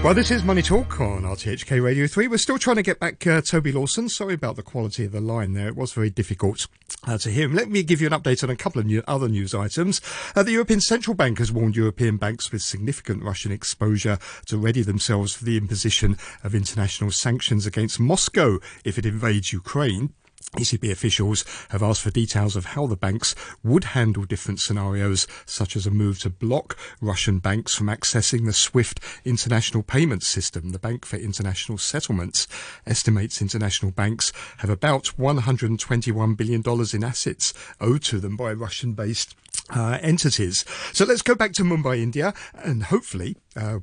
Well, 0.06 0.14
this 0.14 0.30
is 0.30 0.44
Money 0.44 0.62
Talk 0.62 1.00
on 1.00 1.22
RTHK 1.22 1.82
Radio 1.82 2.06
3. 2.06 2.28
We're 2.28 2.38
still 2.38 2.60
trying 2.60 2.76
to 2.76 2.82
get 2.84 3.00
back 3.00 3.26
uh, 3.26 3.40
Toby 3.40 3.72
Lawson. 3.72 4.08
Sorry 4.08 4.34
about 4.34 4.54
the 4.54 4.62
quality 4.62 5.04
of 5.04 5.10
the 5.10 5.20
line 5.20 5.52
there. 5.52 5.66
It 5.66 5.74
was 5.74 5.92
very 5.94 6.10
difficult 6.10 6.68
uh, 7.08 7.18
to 7.18 7.28
hear 7.28 7.46
him. 7.46 7.54
Let 7.56 7.70
me 7.70 7.82
give 7.82 8.00
you 8.00 8.06
an 8.06 8.12
update 8.12 8.44
on 8.44 8.48
a 8.48 8.54
couple 8.54 8.80
of 8.80 8.86
new, 8.86 9.02
other 9.08 9.28
news 9.28 9.52
items. 9.52 10.00
Uh, 10.36 10.44
the 10.44 10.52
European 10.52 10.80
Central 10.80 11.16
Bank 11.16 11.38
has 11.38 11.50
warned 11.50 11.74
European 11.74 12.18
banks 12.18 12.52
with 12.52 12.62
significant 12.62 13.24
Russian 13.24 13.50
exposure 13.50 14.20
to 14.46 14.56
ready 14.56 14.82
themselves 14.82 15.34
for 15.34 15.44
the 15.44 15.56
imposition 15.56 16.16
of 16.44 16.54
international 16.54 17.10
sanctions 17.10 17.66
against 17.66 17.98
Moscow 17.98 18.60
if 18.84 18.98
it 18.98 19.06
invades 19.06 19.52
Ukraine. 19.52 20.14
ECB 20.52 20.90
officials 20.90 21.44
have 21.70 21.82
asked 21.82 22.02
for 22.02 22.10
details 22.10 22.56
of 22.56 22.66
how 22.66 22.86
the 22.86 22.96
banks 22.96 23.34
would 23.62 23.84
handle 23.84 24.24
different 24.24 24.60
scenarios, 24.60 25.26
such 25.44 25.76
as 25.76 25.86
a 25.86 25.90
move 25.90 26.18
to 26.20 26.30
block 26.30 26.78
Russian 27.00 27.38
banks 27.38 27.74
from 27.74 27.88
accessing 27.88 28.46
the 28.46 28.52
SWIFT 28.52 29.00
international 29.24 29.82
payment 29.82 30.22
system. 30.22 30.70
The 30.70 30.78
Bank 30.78 31.04
for 31.04 31.16
International 31.16 31.78
Settlements 31.78 32.46
estimates 32.86 33.42
international 33.42 33.92
banks 33.92 34.32
have 34.58 34.70
about 34.70 35.12
$121 35.18 36.36
billion 36.36 36.62
in 36.94 37.04
assets 37.04 37.52
owed 37.80 38.02
to 38.04 38.18
them 38.18 38.36
by 38.36 38.52
Russian 38.52 38.92
based 38.92 39.34
uh, 39.74 39.98
entities. 40.00 40.64
So 40.92 41.04
let's 41.04 41.22
go 41.22 41.34
back 41.34 41.52
to 41.54 41.64
Mumbai, 41.64 41.98
India, 41.98 42.32
and 42.54 42.84
hopefully 42.84 43.36
uh, 43.56 43.80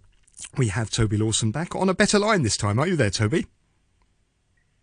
we 0.58 0.70
have 0.70 0.90
Toby 0.90 1.18
Lawson 1.18 1.52
back 1.52 1.76
on 1.76 1.90
a 1.90 1.94
better 1.94 2.20
line 2.20 2.44
this 2.44 2.58
time. 2.58 2.80
Are 2.80 2.88
you 2.88 2.96
there, 2.96 3.10
Toby? 3.10 3.48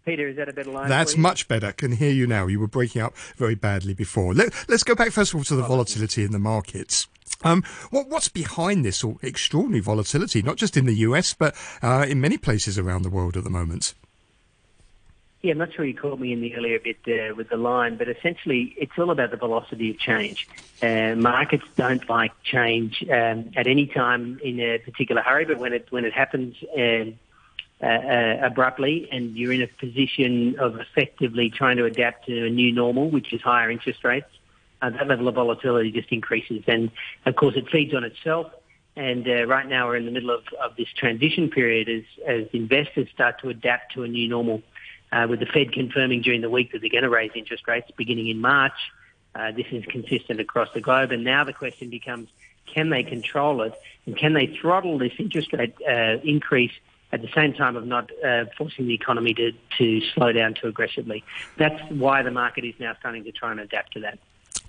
Peter, 0.04 0.28
is 0.28 0.36
that 0.36 0.48
a 0.48 0.52
better 0.52 0.70
line? 0.70 0.88
That's 0.88 1.16
much 1.16 1.46
better. 1.46 1.72
Can 1.72 1.92
hear 1.92 2.10
you 2.10 2.26
now. 2.26 2.46
You 2.46 2.60
were 2.60 2.66
breaking 2.66 3.02
up 3.02 3.16
very 3.36 3.54
badly 3.54 3.94
before. 3.94 4.34
Let, 4.34 4.52
us 4.70 4.82
go 4.82 4.94
back 4.94 5.12
first 5.12 5.32
of 5.32 5.38
all 5.38 5.44
to 5.44 5.56
the 5.56 5.62
volatility 5.62 6.24
in 6.24 6.32
the 6.32 6.38
markets. 6.38 7.06
Um, 7.42 7.62
what, 7.90 8.08
what's 8.08 8.28
behind 8.28 8.84
this 8.84 9.04
extraordinary 9.22 9.80
volatility, 9.80 10.42
not 10.42 10.56
just 10.56 10.76
in 10.76 10.86
the 10.86 10.94
US, 10.96 11.34
but 11.34 11.54
uh, 11.82 12.06
in 12.08 12.20
many 12.20 12.38
places 12.38 12.78
around 12.78 13.02
the 13.02 13.10
world 13.10 13.36
at 13.36 13.44
the 13.44 13.50
moment? 13.50 13.94
Yeah, 15.42 15.52
I'm 15.52 15.58
not 15.58 15.72
sure 15.72 15.86
you 15.86 15.96
caught 15.96 16.20
me 16.20 16.34
in 16.34 16.42
the 16.42 16.54
earlier 16.54 16.78
bit 16.78 16.98
uh, 17.08 17.34
with 17.34 17.48
the 17.48 17.56
line, 17.56 17.96
but 17.96 18.08
essentially 18.10 18.74
it's 18.76 18.92
all 18.98 19.10
about 19.10 19.30
the 19.30 19.38
velocity 19.38 19.90
of 19.90 19.98
change. 19.98 20.46
Uh, 20.82 21.14
markets 21.14 21.64
don't 21.76 22.06
like 22.10 22.32
change 22.42 23.02
um, 23.10 23.50
at 23.56 23.66
any 23.66 23.86
time 23.86 24.38
in 24.44 24.60
a 24.60 24.78
particular 24.78 25.22
hurry, 25.22 25.46
but 25.46 25.58
when 25.58 25.72
it 25.72 25.86
when 25.90 26.04
it 26.04 26.12
happens 26.12 26.56
um, 26.76 27.18
uh, 27.82 27.86
uh, 27.86 28.38
abruptly 28.42 29.08
and 29.10 29.34
you're 29.38 29.54
in 29.54 29.62
a 29.62 29.66
position 29.66 30.54
of 30.58 30.78
effectively 30.78 31.48
trying 31.48 31.78
to 31.78 31.86
adapt 31.86 32.26
to 32.26 32.44
a 32.46 32.50
new 32.50 32.70
normal, 32.70 33.08
which 33.08 33.32
is 33.32 33.40
higher 33.40 33.70
interest 33.70 34.04
rates, 34.04 34.26
uh, 34.82 34.90
that 34.90 35.08
level 35.08 35.28
of 35.28 35.34
volatility 35.34 35.90
just 35.90 36.12
increases. 36.12 36.62
And 36.66 36.90
of 37.24 37.36
course, 37.36 37.56
it 37.56 37.70
feeds 37.70 37.94
on 37.94 38.04
itself. 38.04 38.52
And 38.96 39.26
uh, 39.26 39.46
right 39.46 39.66
now, 39.66 39.88
we're 39.88 39.96
in 39.96 40.04
the 40.04 40.10
middle 40.10 40.28
of, 40.28 40.44
of 40.62 40.76
this 40.76 40.88
transition 40.94 41.48
period 41.48 41.88
as, 41.88 42.02
as 42.26 42.48
investors 42.52 43.08
start 43.14 43.40
to 43.40 43.48
adapt 43.48 43.94
to 43.94 44.02
a 44.02 44.08
new 44.08 44.28
normal 44.28 44.62
uh, 45.10 45.26
with 45.30 45.40
the 45.40 45.46
Fed 45.46 45.72
confirming 45.72 46.20
during 46.20 46.42
the 46.42 46.50
week 46.50 46.72
that 46.72 46.82
they're 46.82 46.90
going 46.90 47.04
to 47.04 47.08
raise 47.08 47.30
interest 47.34 47.66
rates 47.66 47.90
beginning 47.96 48.28
in 48.28 48.42
March. 48.42 48.92
Uh, 49.34 49.52
this 49.52 49.66
is 49.70 49.86
consistent 49.86 50.38
across 50.38 50.68
the 50.74 50.82
globe. 50.82 51.12
And 51.12 51.24
now 51.24 51.44
the 51.44 51.54
question 51.54 51.88
becomes, 51.88 52.28
can 52.66 52.90
they 52.90 53.04
control 53.04 53.62
it? 53.62 53.72
And 54.04 54.18
can 54.18 54.34
they 54.34 54.48
throttle 54.48 54.98
this 54.98 55.12
interest 55.18 55.50
rate 55.54 55.74
increase 56.22 56.72
at 57.12 57.22
the 57.22 57.28
same 57.34 57.52
time 57.52 57.76
of 57.76 57.86
not 57.86 58.10
uh, 58.24 58.44
forcing 58.56 58.86
the 58.86 58.94
economy 58.94 59.34
to, 59.34 59.52
to 59.78 60.00
slow 60.14 60.32
down 60.32 60.54
too 60.54 60.68
aggressively? 60.68 61.24
That's 61.56 61.80
why 61.90 62.22
the 62.22 62.30
market 62.30 62.64
is 62.64 62.74
now 62.78 62.94
starting 63.00 63.24
to 63.24 63.32
try 63.32 63.50
and 63.50 63.60
adapt 63.60 63.92
to 63.94 64.00
that. 64.00 64.18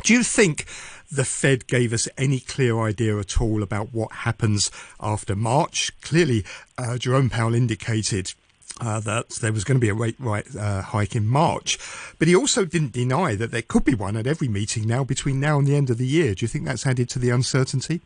Do 0.04 0.14
you 0.14 0.24
think 0.24 0.66
the 1.12 1.26
Fed 1.26 1.68
gave 1.68 1.94
us 1.94 2.08
any 2.18 2.40
clear 2.40 2.80
idea 2.80 3.20
at 3.20 3.40
all 3.40 3.62
about 3.62 3.94
what 3.94 4.12
happens 4.12 4.72
after 5.00 5.36
March? 5.36 5.92
Clearly, 6.02 6.44
uh, 6.78 6.98
Jerome 6.98 7.30
Powell 7.30 7.54
indicated 7.54 8.34
uh, 8.80 9.00
that 9.02 9.30
there 9.42 9.52
was 9.52 9.64
going 9.64 9.76
to 9.76 9.82
be 9.82 9.90
a 9.90 9.94
rate 9.94 10.16
right, 10.18 10.46
uh, 10.56 10.82
hike 10.82 11.16
in 11.16 11.28
March. 11.28 11.78
But 12.18 12.28
he 12.28 12.36
also 12.36 12.66
didn't 12.66 12.94
deny 12.94 13.36
that 13.36 13.52
there 13.52 13.62
could 13.62 13.84
be 13.84 13.94
one 13.94 14.18
at 14.18 14.26
every 14.26 14.48
meeting 14.48 14.88
now 14.88 15.04
between 15.04 15.40
now 15.40 15.60
and 15.60 15.68
the 15.68 15.76
end 15.76 15.90
of 15.90 15.98
the 16.00 16.08
year. 16.08 16.34
Do 16.34 16.44
you 16.44 16.48
think 16.48 16.66
that's 16.66 16.88
added 16.88 17.10
to 17.10 17.20
the 17.20 17.30
uncertainty? 17.30 18.02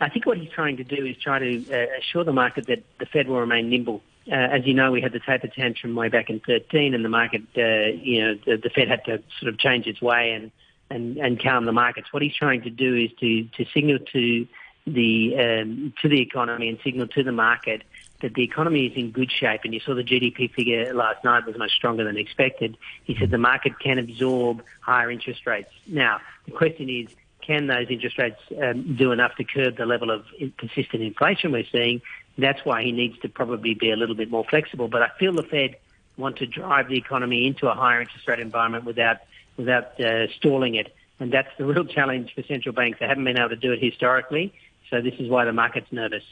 I 0.00 0.08
think 0.08 0.26
what 0.26 0.38
he's 0.38 0.50
trying 0.50 0.78
to 0.78 0.84
do 0.84 1.04
is 1.04 1.16
try 1.18 1.38
to 1.38 1.64
uh, 1.70 1.98
assure 1.98 2.24
the 2.24 2.32
market 2.32 2.66
that 2.68 2.82
the 2.98 3.06
Fed 3.06 3.28
will 3.28 3.40
remain 3.40 3.68
nimble. 3.68 4.02
Uh, 4.30 4.34
as 4.34 4.66
you 4.66 4.74
know, 4.74 4.90
we 4.90 5.00
had 5.00 5.12
the 5.12 5.20
taper 5.20 5.48
tantrum 5.48 5.94
way 5.94 6.08
back 6.08 6.30
in 6.30 6.40
13, 6.40 6.94
and 6.94 7.04
the 7.04 7.08
market, 7.08 7.42
uh, 7.56 7.96
you 8.00 8.22
know, 8.22 8.34
the, 8.46 8.56
the 8.56 8.70
Fed 8.70 8.88
had 8.88 9.04
to 9.04 9.22
sort 9.40 9.52
of 9.52 9.58
change 9.58 9.86
its 9.86 10.00
way 10.00 10.32
and, 10.32 10.50
and, 10.90 11.16
and 11.18 11.42
calm 11.42 11.64
the 11.64 11.72
markets. 11.72 12.12
What 12.12 12.22
he's 12.22 12.34
trying 12.34 12.62
to 12.62 12.70
do 12.70 12.96
is 12.96 13.10
to, 13.20 13.44
to 13.44 13.70
signal 13.72 13.98
to 14.12 14.46
the 14.86 15.36
um, 15.36 15.92
to 16.02 16.08
the 16.08 16.20
economy 16.20 16.68
and 16.68 16.78
signal 16.82 17.06
to 17.08 17.22
the 17.22 17.32
market 17.32 17.82
that 18.22 18.34
the 18.34 18.42
economy 18.42 18.86
is 18.86 18.96
in 18.96 19.10
good 19.10 19.30
shape. 19.30 19.60
And 19.64 19.72
you 19.72 19.80
saw 19.80 19.94
the 19.94 20.04
GDP 20.04 20.52
figure 20.52 20.92
last 20.92 21.24
night 21.24 21.46
was 21.46 21.56
much 21.56 21.72
stronger 21.72 22.04
than 22.04 22.16
expected. 22.16 22.76
He 23.04 23.16
said 23.18 23.30
the 23.30 23.38
market 23.38 23.78
can 23.78 23.98
absorb 23.98 24.62
higher 24.80 25.10
interest 25.10 25.46
rates. 25.46 25.70
Now, 25.86 26.20
the 26.46 26.52
question 26.52 26.88
is, 26.88 27.08
can 27.50 27.66
those 27.66 27.88
interest 27.90 28.16
rates 28.16 28.40
um, 28.62 28.94
do 28.94 29.10
enough 29.10 29.34
to 29.34 29.42
curb 29.42 29.76
the 29.76 29.84
level 29.84 30.12
of 30.12 30.24
consistent 30.56 31.02
inflation 31.02 31.50
we're 31.50 31.64
seeing? 31.72 32.00
That's 32.38 32.64
why 32.64 32.84
he 32.84 32.92
needs 32.92 33.18
to 33.22 33.28
probably 33.28 33.74
be 33.74 33.90
a 33.90 33.96
little 33.96 34.14
bit 34.14 34.30
more 34.30 34.44
flexible. 34.44 34.86
But 34.86 35.02
I 35.02 35.08
feel 35.18 35.32
the 35.32 35.42
Fed 35.42 35.74
want 36.16 36.36
to 36.36 36.46
drive 36.46 36.88
the 36.88 36.96
economy 36.96 37.48
into 37.48 37.68
a 37.68 37.74
higher 37.74 38.00
interest 38.00 38.28
rate 38.28 38.38
environment 38.38 38.84
without 38.84 39.16
without 39.56 40.00
uh, 40.00 40.28
stalling 40.36 40.76
it. 40.76 40.94
And 41.18 41.32
that's 41.32 41.48
the 41.58 41.64
real 41.64 41.84
challenge 41.96 42.32
for 42.36 42.44
central 42.44 42.72
banks. 42.72 43.00
They 43.00 43.08
haven't 43.08 43.24
been 43.24 43.36
able 43.36 43.48
to 43.48 43.56
do 43.56 43.72
it 43.72 43.82
historically. 43.82 44.54
So 44.88 45.00
this 45.00 45.14
is 45.18 45.28
why 45.28 45.44
the 45.44 45.52
market's 45.52 45.90
nervous. 45.90 46.24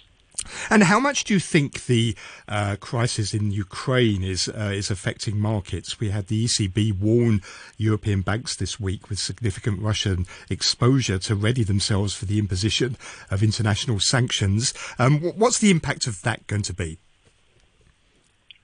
And 0.70 0.84
how 0.84 1.00
much 1.00 1.24
do 1.24 1.34
you 1.34 1.40
think 1.40 1.86
the 1.86 2.16
uh, 2.46 2.76
crisis 2.80 3.34
in 3.34 3.50
Ukraine 3.50 4.22
is 4.22 4.48
uh, 4.48 4.72
is 4.74 4.90
affecting 4.90 5.38
markets? 5.38 6.00
We 6.00 6.10
had 6.10 6.26
the 6.26 6.44
ECB 6.44 6.98
warn 6.98 7.42
European 7.76 8.22
banks 8.22 8.56
this 8.56 8.78
week 8.78 9.08
with 9.08 9.18
significant 9.18 9.80
Russian 9.80 10.26
exposure 10.50 11.18
to 11.18 11.34
ready 11.34 11.64
themselves 11.64 12.14
for 12.14 12.26
the 12.26 12.38
imposition 12.38 12.96
of 13.30 13.42
international 13.42 14.00
sanctions. 14.00 14.74
Um, 14.98 15.20
what's 15.20 15.58
the 15.58 15.70
impact 15.70 16.06
of 16.06 16.22
that 16.22 16.46
going 16.46 16.62
to 16.62 16.74
be? 16.74 16.98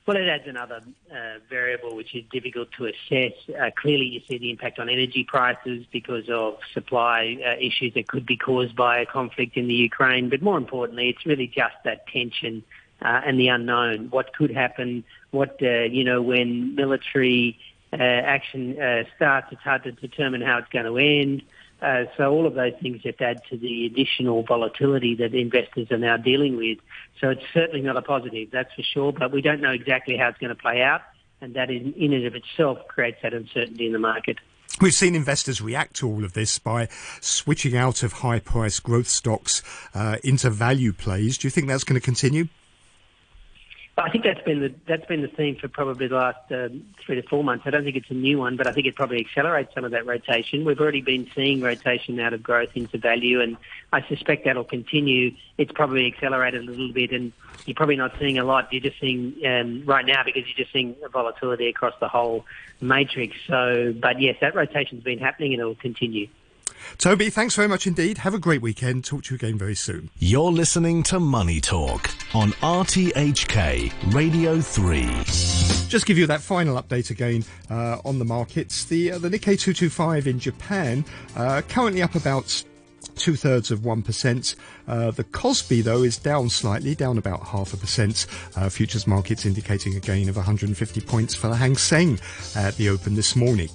Well, 0.07 0.19
it 0.19 0.29
adds 0.29 0.45
another 0.47 0.83
uh, 1.11 1.39
variable 1.49 1.97
which 1.97 2.15
is 2.15 2.25
difficult 2.31 2.69
to 2.77 2.87
assess. 2.87 3.33
Uh, 3.49 3.71
clearly, 3.75 4.05
you 4.05 4.21
see 4.29 4.37
the 4.37 4.51
impact 4.51 4.79
on 4.79 4.91
energy 4.91 5.25
prices 5.25 5.87
because 5.91 6.29
of 6.29 6.59
supply 6.75 7.39
uh, 7.43 7.57
issues 7.59 7.95
that 7.95 8.07
could 8.07 8.27
be 8.27 8.37
caused 8.37 8.77
by 8.77 8.99
a 8.99 9.07
conflict 9.07 9.57
in 9.57 9.67
the 9.67 9.75
Ukraine. 9.75 10.29
But 10.29 10.43
more 10.43 10.59
importantly, 10.59 11.09
it's 11.09 11.25
really 11.25 11.47
just 11.47 11.77
that 11.85 12.07
tension 12.09 12.63
uh, 13.01 13.23
and 13.25 13.41
the 13.41 13.49
unknown. 13.49 14.09
What 14.11 14.35
could 14.35 14.51
happen? 14.51 15.05
What 15.31 15.57
uh, 15.63 15.85
you 15.85 16.05
know 16.05 16.21
when 16.21 16.75
military 16.75 17.59
uh, 17.91 17.97
action 17.97 18.77
starts, 19.17 19.47
it's 19.53 19.63
hard 19.63 19.85
to 19.85 19.93
determine 19.93 20.43
how 20.43 20.59
it's 20.59 20.69
going 20.69 20.85
to 20.85 20.99
end. 20.99 21.43
Uh, 21.83 22.05
so 22.17 22.31
all 22.31 22.47
of 22.47 22.55
those 22.55 22.73
things 22.81 23.03
just 23.03 23.21
add 23.21 23.41
to 23.51 23.57
the 23.57 23.87
additional 23.87 24.43
volatility 24.43 25.15
that 25.17 25.35
investors 25.35 25.89
are 25.91 25.99
now 25.99 26.17
dealing 26.17 26.57
with. 26.57 26.79
So 27.21 27.31
it's 27.31 27.45
certainly 27.53 27.83
not 27.83 27.97
a 27.97 28.03
positive, 28.03 28.51
that's 28.51 28.73
for 28.75 28.83
sure, 28.83 29.13
but 29.13 29.33
we 29.33 29.43
don't 29.43 29.61
know 29.61 29.73
exactly 29.73 30.17
how 30.17 30.29
it's 30.29 30.39
going 30.39 30.55
to 30.55 30.61
play 30.61 30.83
out, 30.83 31.03
and 31.41 31.55
that 31.55 31.71
in, 31.71 31.93
in 31.95 32.13
and 32.13 32.27
of 32.27 32.35
itself 32.35 32.79
creates 32.89 33.19
that 33.23 33.35
uncertainty 33.35 33.87
in 33.87 33.93
the 33.93 33.99
market. 33.99 34.39
We've 34.81 34.95
seen 34.95 35.15
investors 35.15 35.61
react 35.61 35.95
to 35.97 36.09
all 36.09 36.25
of 36.25 36.33
this 36.33 36.59
by 36.59 36.89
switching 37.21 37.77
out 37.77 38.03
of 38.03 38.15
high 38.15 38.41
price 38.41 38.81
growth 38.81 39.09
stocks 39.09 39.63
uh, 39.95 40.17
into 40.25 40.51
value 40.51 40.93
plays. 40.93 41.39
Do 41.39 41.47
you 41.47 41.51
think 41.51 41.69
that's 41.69 41.85
going 41.85 42.01
to 42.01 42.05
continue? 42.05 42.49
I 43.97 44.11
think 44.11 44.25
that's 44.25 44.43
been 44.43 44.61
the 44.61 44.75
that's 44.89 45.07
been 45.07 45.23
the 45.23 45.29
theme 45.29 45.55
for 45.55 45.69
probably 45.69 46.09
the 46.09 46.17
last 46.17 46.51
um, 46.51 46.85
three 47.05 47.15
to 47.15 47.23
four 47.29 47.45
months. 47.45 47.65
I 47.65 47.71
don't 47.71 47.85
think 47.85 47.95
it's 47.95 48.11
a 48.11 48.15
new 48.15 48.39
one, 48.39 48.57
but 48.57 48.67
I 48.67 48.73
think 48.73 48.89
it 48.89 48.97
probably 48.97 49.21
accelerates 49.21 49.73
some 49.73 49.85
of 49.85 49.93
that 49.93 50.05
rotation. 50.05 50.65
We've 50.65 50.81
already 50.81 51.01
been 51.01 51.31
seeing 51.33 51.61
rotation 51.61 52.19
out 52.19 52.33
of 52.33 52.43
growth 52.43 52.71
into 52.75 52.99
value, 52.99 53.41
and 53.41 53.57
I 53.93 54.05
suspect 54.09 54.47
that'll 54.47 54.65
continue. 54.65 55.37
It's 55.59 55.71
probably 55.71 56.07
accelerated 56.07 56.67
a 56.67 56.71
little 56.71 56.93
bit, 56.93 57.13
and 57.13 57.33
you're 57.67 57.77
probably 57.77 57.95
not 57.95 58.15
seeing 58.19 58.37
a 58.37 58.45
lot. 58.45 58.73
You're 58.73 58.83
just 58.83 58.99
seeing 59.01 59.35
um, 59.47 59.85
right 59.87 60.05
now 60.05 60.25
because 60.25 60.43
you're 60.49 60.65
just 60.65 60.73
seeing 60.73 60.97
volatility 61.13 61.69
across 61.69 61.95
the 62.01 62.09
whole 62.09 62.45
matrix. 62.81 63.37
So, 63.47 63.95
but 63.97 64.21
yes, 64.21 64.37
that 64.41 64.57
rotation's 64.57 65.05
been 65.05 65.21
happening, 65.21 65.53
and 65.53 65.63
it 65.63 65.65
will 65.65 65.77
continue. 65.77 66.27
Toby, 66.99 67.31
thanks 67.31 67.55
very 67.55 67.69
much 67.69 67.87
indeed. 67.87 68.19
Have 68.19 68.35
a 68.35 68.39
great 68.39 68.63
weekend. 68.63 69.05
Talk 69.05 69.25
to 69.25 69.35
you 69.35 69.37
again 69.37 69.59
very 69.59 69.75
soon. 69.75 70.11
You're 70.19 70.53
listening 70.53 71.03
to 71.05 71.21
Money 71.21 71.61
Talk 71.61 72.11
on 72.35 72.51
RTHK 72.53 74.15
Radio 74.15 74.61
3. 74.61 75.05
Just 75.89 76.07
give 76.07 76.19
you 76.19 76.27
that 76.27 76.41
final 76.41 76.81
update 76.81 77.11
again 77.11 77.45
uh, 77.71 77.99
on 78.05 78.19
the 78.19 78.25
markets. 78.25 78.85
The, 78.85 79.13
uh, 79.13 79.19
the 79.19 79.29
Nikkei 79.29 79.59
225 79.59 80.27
in 80.27 80.39
Japan 80.39 81.05
uh, 81.37 81.63
currently 81.69 82.03
up 82.03 82.15
about 82.15 82.65
two 83.17 83.37
thirds 83.37 83.71
of 83.71 83.81
1%. 83.81 84.57
Uh, 84.87 85.11
the 85.11 85.25
Kospi, 85.25 85.83
though, 85.83 86.03
is 86.03 86.19
down 86.19 86.49
slightly, 86.49 86.95
down 86.95 87.19
about 87.19 87.47
half 87.47 87.73
a 87.73 87.77
percent. 87.77 88.27
Uh, 88.57 88.69
futures 88.69 89.07
markets 89.07 89.47
indicating 89.47 89.97
a 89.97 90.01
gain 90.01 90.29
of 90.29 90.37
150 90.37 91.01
points 91.03 91.35
for 91.35 91.49
the 91.49 91.57
Hang 91.57 91.77
Seng 91.77 92.19
at 92.57 92.77
the 92.77 92.89
open 92.89 93.15
this 93.15 93.37
morning. 93.37 93.69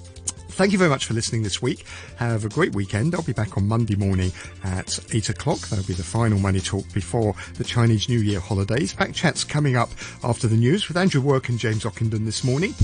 Thank 0.50 0.72
you 0.72 0.78
very 0.78 0.90
much 0.90 1.06
for 1.06 1.14
listening 1.14 1.42
this 1.42 1.62
week. 1.62 1.86
Have 2.16 2.44
a 2.44 2.48
great 2.48 2.74
weekend. 2.74 3.14
I'll 3.14 3.22
be 3.22 3.32
back 3.32 3.56
on 3.56 3.66
Monday 3.66 3.94
morning 3.94 4.32
at 4.64 4.98
8 5.14 5.30
o'clock. 5.30 5.58
That'll 5.68 5.86
be 5.86 5.94
the 5.94 6.02
final 6.02 6.38
Money 6.38 6.60
Talk 6.60 6.84
before 6.92 7.34
the 7.56 7.64
Chinese 7.64 8.08
New 8.08 8.18
Year 8.18 8.40
holidays. 8.40 8.92
Back 8.92 9.14
chats 9.14 9.44
coming 9.44 9.76
up 9.76 9.90
after 10.24 10.48
the 10.48 10.56
news 10.56 10.88
with 10.88 10.96
Andrew 10.96 11.20
Work 11.20 11.48
and 11.48 11.58
James 11.58 11.84
Ockenden 11.84 12.24
this 12.24 12.44
morning. 12.44 12.74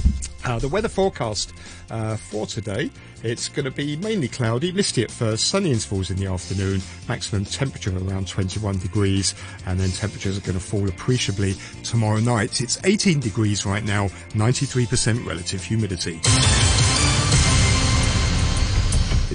Uh, 0.44 0.59
the 0.61 0.68
weather 0.68 0.88
forecast 0.88 1.52
uh, 1.90 2.16
for 2.16 2.46
today, 2.46 2.88
it's 3.24 3.48
going 3.48 3.64
to 3.64 3.70
be 3.70 3.96
mainly 3.96 4.29
cloudy, 4.29 4.70
misty 4.70 5.02
at 5.02 5.11
first, 5.11 5.48
sunny 5.48 5.72
intervals 5.72 6.11
in 6.11 6.16
the 6.16 6.26
afternoon, 6.26 6.81
maximum 7.09 7.44
temperature 7.44 7.90
around 7.96 8.29
21 8.29 8.79
degrees, 8.79 9.35
and 9.66 9.81
then 9.81 9.90
temperatures 9.90 10.38
are 10.38 10.42
going 10.42 10.59
to 10.59 10.64
fall 10.64 10.88
appreciably 10.88 11.55
tomorrow 11.83 12.20
night. 12.20 12.61
It's 12.61 12.79
18 12.85 13.18
degrees 13.18 13.66
right 13.66 13.85
now, 13.85 14.07
93% 14.35 15.26
relative 15.26 15.64
humidity. 15.64 16.20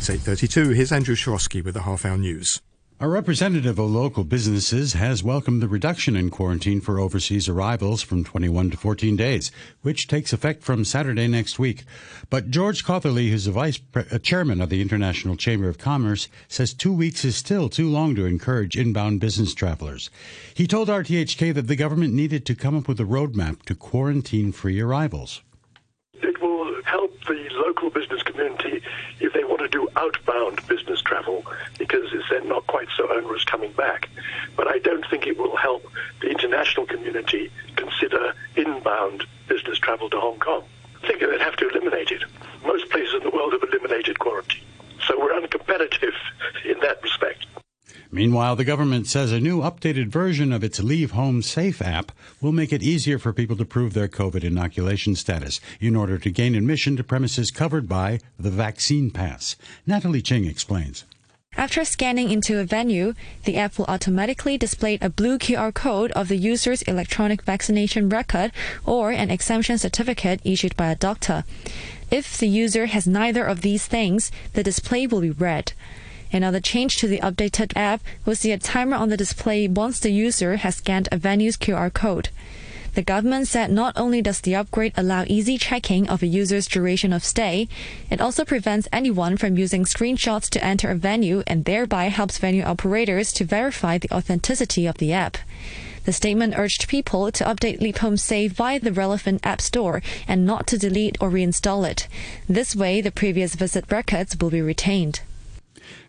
It's 0.01 0.09
8.32. 0.09 0.73
Here's 0.73 0.91
Andrew 0.91 1.13
Shorosky 1.13 1.63
with 1.63 1.75
the 1.75 1.83
Half 1.83 2.05
Hour 2.05 2.17
News. 2.17 2.59
A 2.99 3.07
representative 3.07 3.77
of 3.77 3.91
local 3.91 4.23
businesses 4.23 4.93
has 4.93 5.23
welcomed 5.23 5.61
the 5.61 5.67
reduction 5.67 6.15
in 6.15 6.31
quarantine 6.31 6.81
for 6.81 6.99
overseas 6.99 7.47
arrivals 7.47 8.01
from 8.01 8.23
21 8.23 8.71
to 8.71 8.77
14 8.77 9.15
days, 9.15 9.51
which 9.83 10.07
takes 10.07 10.33
effect 10.33 10.63
from 10.63 10.85
Saturday 10.85 11.27
next 11.27 11.59
week. 11.59 11.83
But 12.31 12.49
George 12.49 12.83
Cautherley, 12.83 13.29
who's 13.29 13.45
the 13.45 13.51
vice 13.51 13.77
pre- 13.77 14.05
uh, 14.11 14.17
chairman 14.17 14.59
of 14.59 14.69
the 14.69 14.81
International 14.81 15.35
Chamber 15.35 15.69
of 15.69 15.77
Commerce, 15.77 16.27
says 16.47 16.73
two 16.73 16.93
weeks 16.93 17.23
is 17.23 17.35
still 17.35 17.69
too 17.69 17.87
long 17.87 18.15
to 18.15 18.25
encourage 18.25 18.75
inbound 18.75 19.19
business 19.19 19.53
travelers. 19.53 20.09
He 20.55 20.65
told 20.65 20.87
RTHK 20.87 21.53
that 21.53 21.67
the 21.67 21.75
government 21.75 22.15
needed 22.15 22.47
to 22.47 22.55
come 22.55 22.75
up 22.75 22.87
with 22.87 22.99
a 22.99 23.03
roadmap 23.03 23.61
to 23.65 23.75
quarantine 23.75 24.51
free 24.51 24.81
arrivals. 24.81 25.43
It 26.15 26.41
will 26.41 26.81
help 26.85 27.13
the 27.27 27.47
local 27.51 27.91
business 27.91 28.23
community 28.23 28.81
do 29.71 29.87
outbound 29.95 30.65
business 30.67 31.01
travel 31.01 31.43
because 31.79 32.13
it's 32.13 32.29
then 32.29 32.47
not 32.47 32.67
quite 32.67 32.87
so 32.95 33.11
onerous 33.11 33.43
coming 33.43 33.71
back. 33.73 34.09
But 34.55 34.67
I 34.67 34.79
don't 34.79 35.05
think 35.09 35.25
it 35.27 35.37
will 35.37 35.55
help 35.55 35.83
the 36.21 36.29
international 36.29 36.85
community 36.85 37.51
consider 37.75 38.33
inbound 38.55 39.25
business 39.47 39.79
travel 39.79 40.09
to 40.09 40.19
Hong 40.19 40.39
Kong. 40.39 40.63
I 41.03 41.07
think 41.07 41.19
they'd 41.19 41.41
have 41.41 41.55
to 41.57 41.69
eliminate 41.69 42.11
it. 42.11 42.23
Most 42.65 42.89
places 42.89 43.15
in 43.15 43.23
the 43.23 43.31
world 43.31 43.53
have 43.53 43.63
eliminated 43.63 44.19
quarantine. 44.19 44.63
So 45.07 45.19
we're 45.19 45.33
uncompetitive 45.33 46.13
in 46.63 46.79
that 46.81 47.01
respect. 47.01 47.47
Meanwhile, 48.13 48.57
the 48.57 48.65
government 48.65 49.07
says 49.07 49.31
a 49.31 49.39
new 49.39 49.61
updated 49.61 50.07
version 50.07 50.51
of 50.51 50.65
its 50.65 50.81
Leave 50.81 51.11
Home 51.11 51.41
Safe 51.41 51.81
app 51.81 52.11
will 52.41 52.51
make 52.51 52.73
it 52.73 52.83
easier 52.83 53.17
for 53.17 53.31
people 53.31 53.55
to 53.55 53.63
prove 53.63 53.93
their 53.93 54.09
COVID 54.09 54.43
inoculation 54.43 55.15
status 55.15 55.61
in 55.79 55.95
order 55.95 56.17
to 56.17 56.29
gain 56.29 56.53
admission 56.53 56.97
to 56.97 57.05
premises 57.05 57.51
covered 57.51 57.87
by 57.87 58.19
the 58.37 58.51
vaccine 58.51 59.11
pass. 59.11 59.55
Natalie 59.87 60.21
Ching 60.21 60.43
explains. 60.43 61.05
After 61.55 61.85
scanning 61.85 62.29
into 62.29 62.59
a 62.59 62.65
venue, 62.65 63.13
the 63.45 63.57
app 63.57 63.77
will 63.77 63.85
automatically 63.85 64.57
display 64.57 64.97
a 65.01 65.09
blue 65.09 65.37
QR 65.37 65.73
code 65.73 66.11
of 66.11 66.27
the 66.27 66.37
user's 66.37 66.81
electronic 66.83 67.43
vaccination 67.43 68.09
record 68.09 68.51
or 68.85 69.11
an 69.11 69.31
exemption 69.31 69.77
certificate 69.77 70.41
issued 70.43 70.75
by 70.75 70.91
a 70.91 70.95
doctor. 70.95 71.45
If 72.09 72.37
the 72.37 72.47
user 72.47 72.87
has 72.87 73.07
neither 73.07 73.45
of 73.45 73.61
these 73.61 73.87
things, 73.87 74.31
the 74.51 74.63
display 74.63 75.07
will 75.07 75.21
be 75.21 75.31
red. 75.31 75.71
Another 76.33 76.59
change 76.59 76.97
to 76.97 77.07
the 77.07 77.19
updated 77.19 77.73
app 77.75 78.01
will 78.25 78.35
see 78.35 78.51
a 78.51 78.57
timer 78.57 78.95
on 78.95 79.09
the 79.09 79.17
display 79.17 79.67
once 79.67 79.99
the 79.99 80.11
user 80.11 80.55
has 80.57 80.77
scanned 80.77 81.09
a 81.11 81.17
venue's 81.17 81.57
QR 81.57 81.93
code. 81.93 82.29
The 82.93 83.01
government 83.01 83.47
said 83.47 83.71
not 83.71 83.93
only 83.95 84.21
does 84.21 84.41
the 84.41 84.55
upgrade 84.55 84.93
allow 84.97 85.23
easy 85.25 85.57
checking 85.57 86.09
of 86.09 86.21
a 86.21 86.27
user's 86.27 86.67
duration 86.67 87.13
of 87.13 87.23
stay, 87.23 87.69
it 88.09 88.19
also 88.19 88.43
prevents 88.43 88.89
anyone 88.91 89.37
from 89.37 89.57
using 89.57 89.85
screenshots 89.85 90.49
to 90.49 90.63
enter 90.63 90.89
a 90.89 90.95
venue 90.95 91.41
and 91.47 91.63
thereby 91.63 92.09
helps 92.09 92.37
venue 92.37 92.63
operators 92.63 93.31
to 93.33 93.45
verify 93.45 93.97
the 93.97 94.11
authenticity 94.11 94.85
of 94.85 94.97
the 94.97 95.13
app. 95.13 95.37
The 96.03 96.11
statement 96.11 96.55
urged 96.57 96.89
people 96.89 97.31
to 97.31 97.45
update 97.45 97.79
Leave 97.79 97.97
Home 97.97 98.17
Safe 98.17 98.51
via 98.51 98.79
the 98.79 98.91
relevant 98.91 99.45
app 99.45 99.61
store 99.61 100.01
and 100.27 100.45
not 100.45 100.67
to 100.67 100.77
delete 100.77 101.15
or 101.21 101.29
reinstall 101.29 101.89
it. 101.89 102.07
This 102.49 102.75
way, 102.75 102.99
the 102.99 103.11
previous 103.11 103.55
visit 103.55 103.85
records 103.89 104.35
will 104.37 104.49
be 104.49 104.61
retained. 104.61 105.21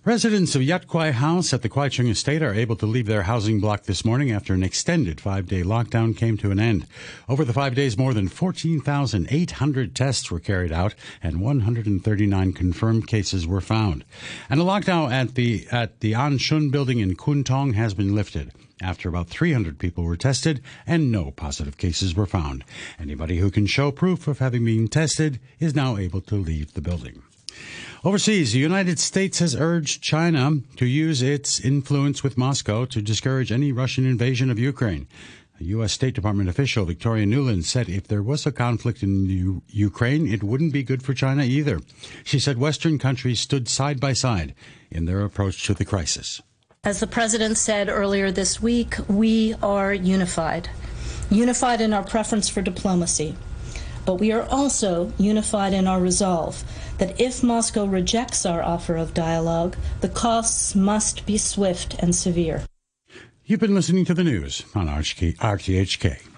Residents 0.04 0.56
of 0.56 0.64
Yat 0.64 0.88
Kwai 0.88 1.12
House 1.12 1.54
at 1.54 1.62
the 1.62 1.68
Kwai 1.68 1.88
Chung 1.88 2.08
Estate 2.08 2.42
are 2.42 2.52
able 2.52 2.74
to 2.74 2.86
leave 2.86 3.06
their 3.06 3.22
housing 3.22 3.60
block 3.60 3.84
this 3.84 4.04
morning 4.04 4.32
after 4.32 4.52
an 4.52 4.64
extended 4.64 5.20
five 5.20 5.46
day 5.46 5.62
lockdown 5.62 6.16
came 6.16 6.36
to 6.38 6.50
an 6.50 6.58
end. 6.58 6.88
Over 7.28 7.44
the 7.44 7.52
five 7.52 7.76
days, 7.76 7.96
more 7.96 8.12
than 8.12 8.26
14,800 8.26 9.94
tests 9.94 10.28
were 10.28 10.40
carried 10.40 10.72
out 10.72 10.96
and 11.22 11.40
139 11.40 12.52
confirmed 12.52 13.06
cases 13.06 13.46
were 13.46 13.60
found. 13.60 14.04
And 14.50 14.60
a 14.60 14.64
lockdown 14.64 15.12
at 15.12 15.36
the, 15.36 15.68
at 15.70 16.00
the 16.00 16.14
An 16.14 16.38
Shun 16.38 16.70
building 16.70 16.98
in 16.98 17.14
Kwun 17.14 17.44
Tong 17.44 17.74
has 17.74 17.94
been 17.94 18.12
lifted. 18.12 18.50
After 18.82 19.08
about 19.08 19.28
300 19.28 19.78
people 19.78 20.02
were 20.02 20.16
tested 20.16 20.60
and 20.84 21.12
no 21.12 21.30
positive 21.30 21.78
cases 21.78 22.16
were 22.16 22.26
found. 22.26 22.64
Anybody 22.98 23.38
who 23.38 23.52
can 23.52 23.66
show 23.66 23.92
proof 23.92 24.26
of 24.26 24.40
having 24.40 24.64
been 24.64 24.88
tested 24.88 25.38
is 25.60 25.76
now 25.76 25.96
able 25.96 26.22
to 26.22 26.34
leave 26.34 26.74
the 26.74 26.80
building. 26.80 27.22
Overseas, 28.04 28.52
the 28.52 28.58
United 28.58 28.98
States 28.98 29.38
has 29.38 29.54
urged 29.54 30.02
China 30.02 30.58
to 30.76 30.86
use 30.86 31.22
its 31.22 31.60
influence 31.60 32.24
with 32.24 32.36
Moscow 32.36 32.84
to 32.86 33.00
discourage 33.00 33.52
any 33.52 33.70
Russian 33.70 34.04
invasion 34.04 34.50
of 34.50 34.58
Ukraine. 34.58 35.06
A 35.60 35.64
U.S. 35.64 35.92
State 35.92 36.14
Department 36.14 36.48
official, 36.48 36.84
Victoria 36.84 37.26
Nuland, 37.26 37.62
said 37.62 37.88
if 37.88 38.08
there 38.08 38.22
was 38.22 38.44
a 38.44 38.50
conflict 38.50 39.04
in 39.04 39.26
U- 39.26 39.62
Ukraine, 39.68 40.26
it 40.26 40.42
wouldn't 40.42 40.72
be 40.72 40.82
good 40.82 41.04
for 41.04 41.14
China 41.14 41.44
either. 41.44 41.80
She 42.24 42.40
said 42.40 42.58
Western 42.58 42.98
countries 42.98 43.38
stood 43.38 43.68
side 43.68 44.00
by 44.00 44.14
side 44.14 44.56
in 44.90 45.04
their 45.04 45.24
approach 45.24 45.64
to 45.66 45.74
the 45.74 45.84
crisis. 45.84 46.42
As 46.82 46.98
the 46.98 47.06
President 47.06 47.56
said 47.56 47.88
earlier 47.88 48.32
this 48.32 48.60
week, 48.60 48.96
we 49.06 49.54
are 49.62 49.94
unified. 49.94 50.68
Unified 51.30 51.80
in 51.80 51.92
our 51.92 52.02
preference 52.02 52.48
for 52.48 52.62
diplomacy. 52.62 53.36
But 54.04 54.16
we 54.16 54.32
are 54.32 54.42
also 54.50 55.12
unified 55.18 55.72
in 55.72 55.86
our 55.86 56.00
resolve 56.00 56.64
that 56.98 57.20
if 57.20 57.42
Moscow 57.42 57.84
rejects 57.86 58.46
our 58.46 58.62
offer 58.62 58.96
of 58.96 59.14
dialogue, 59.14 59.76
the 60.00 60.08
costs 60.08 60.74
must 60.74 61.26
be 61.26 61.38
swift 61.38 61.96
and 61.98 62.14
severe. 62.14 62.64
You've 63.44 63.60
been 63.60 63.74
listening 63.74 64.04
to 64.06 64.14
the 64.14 64.24
news 64.24 64.64
on 64.74 64.86
RTHK. 64.86 66.31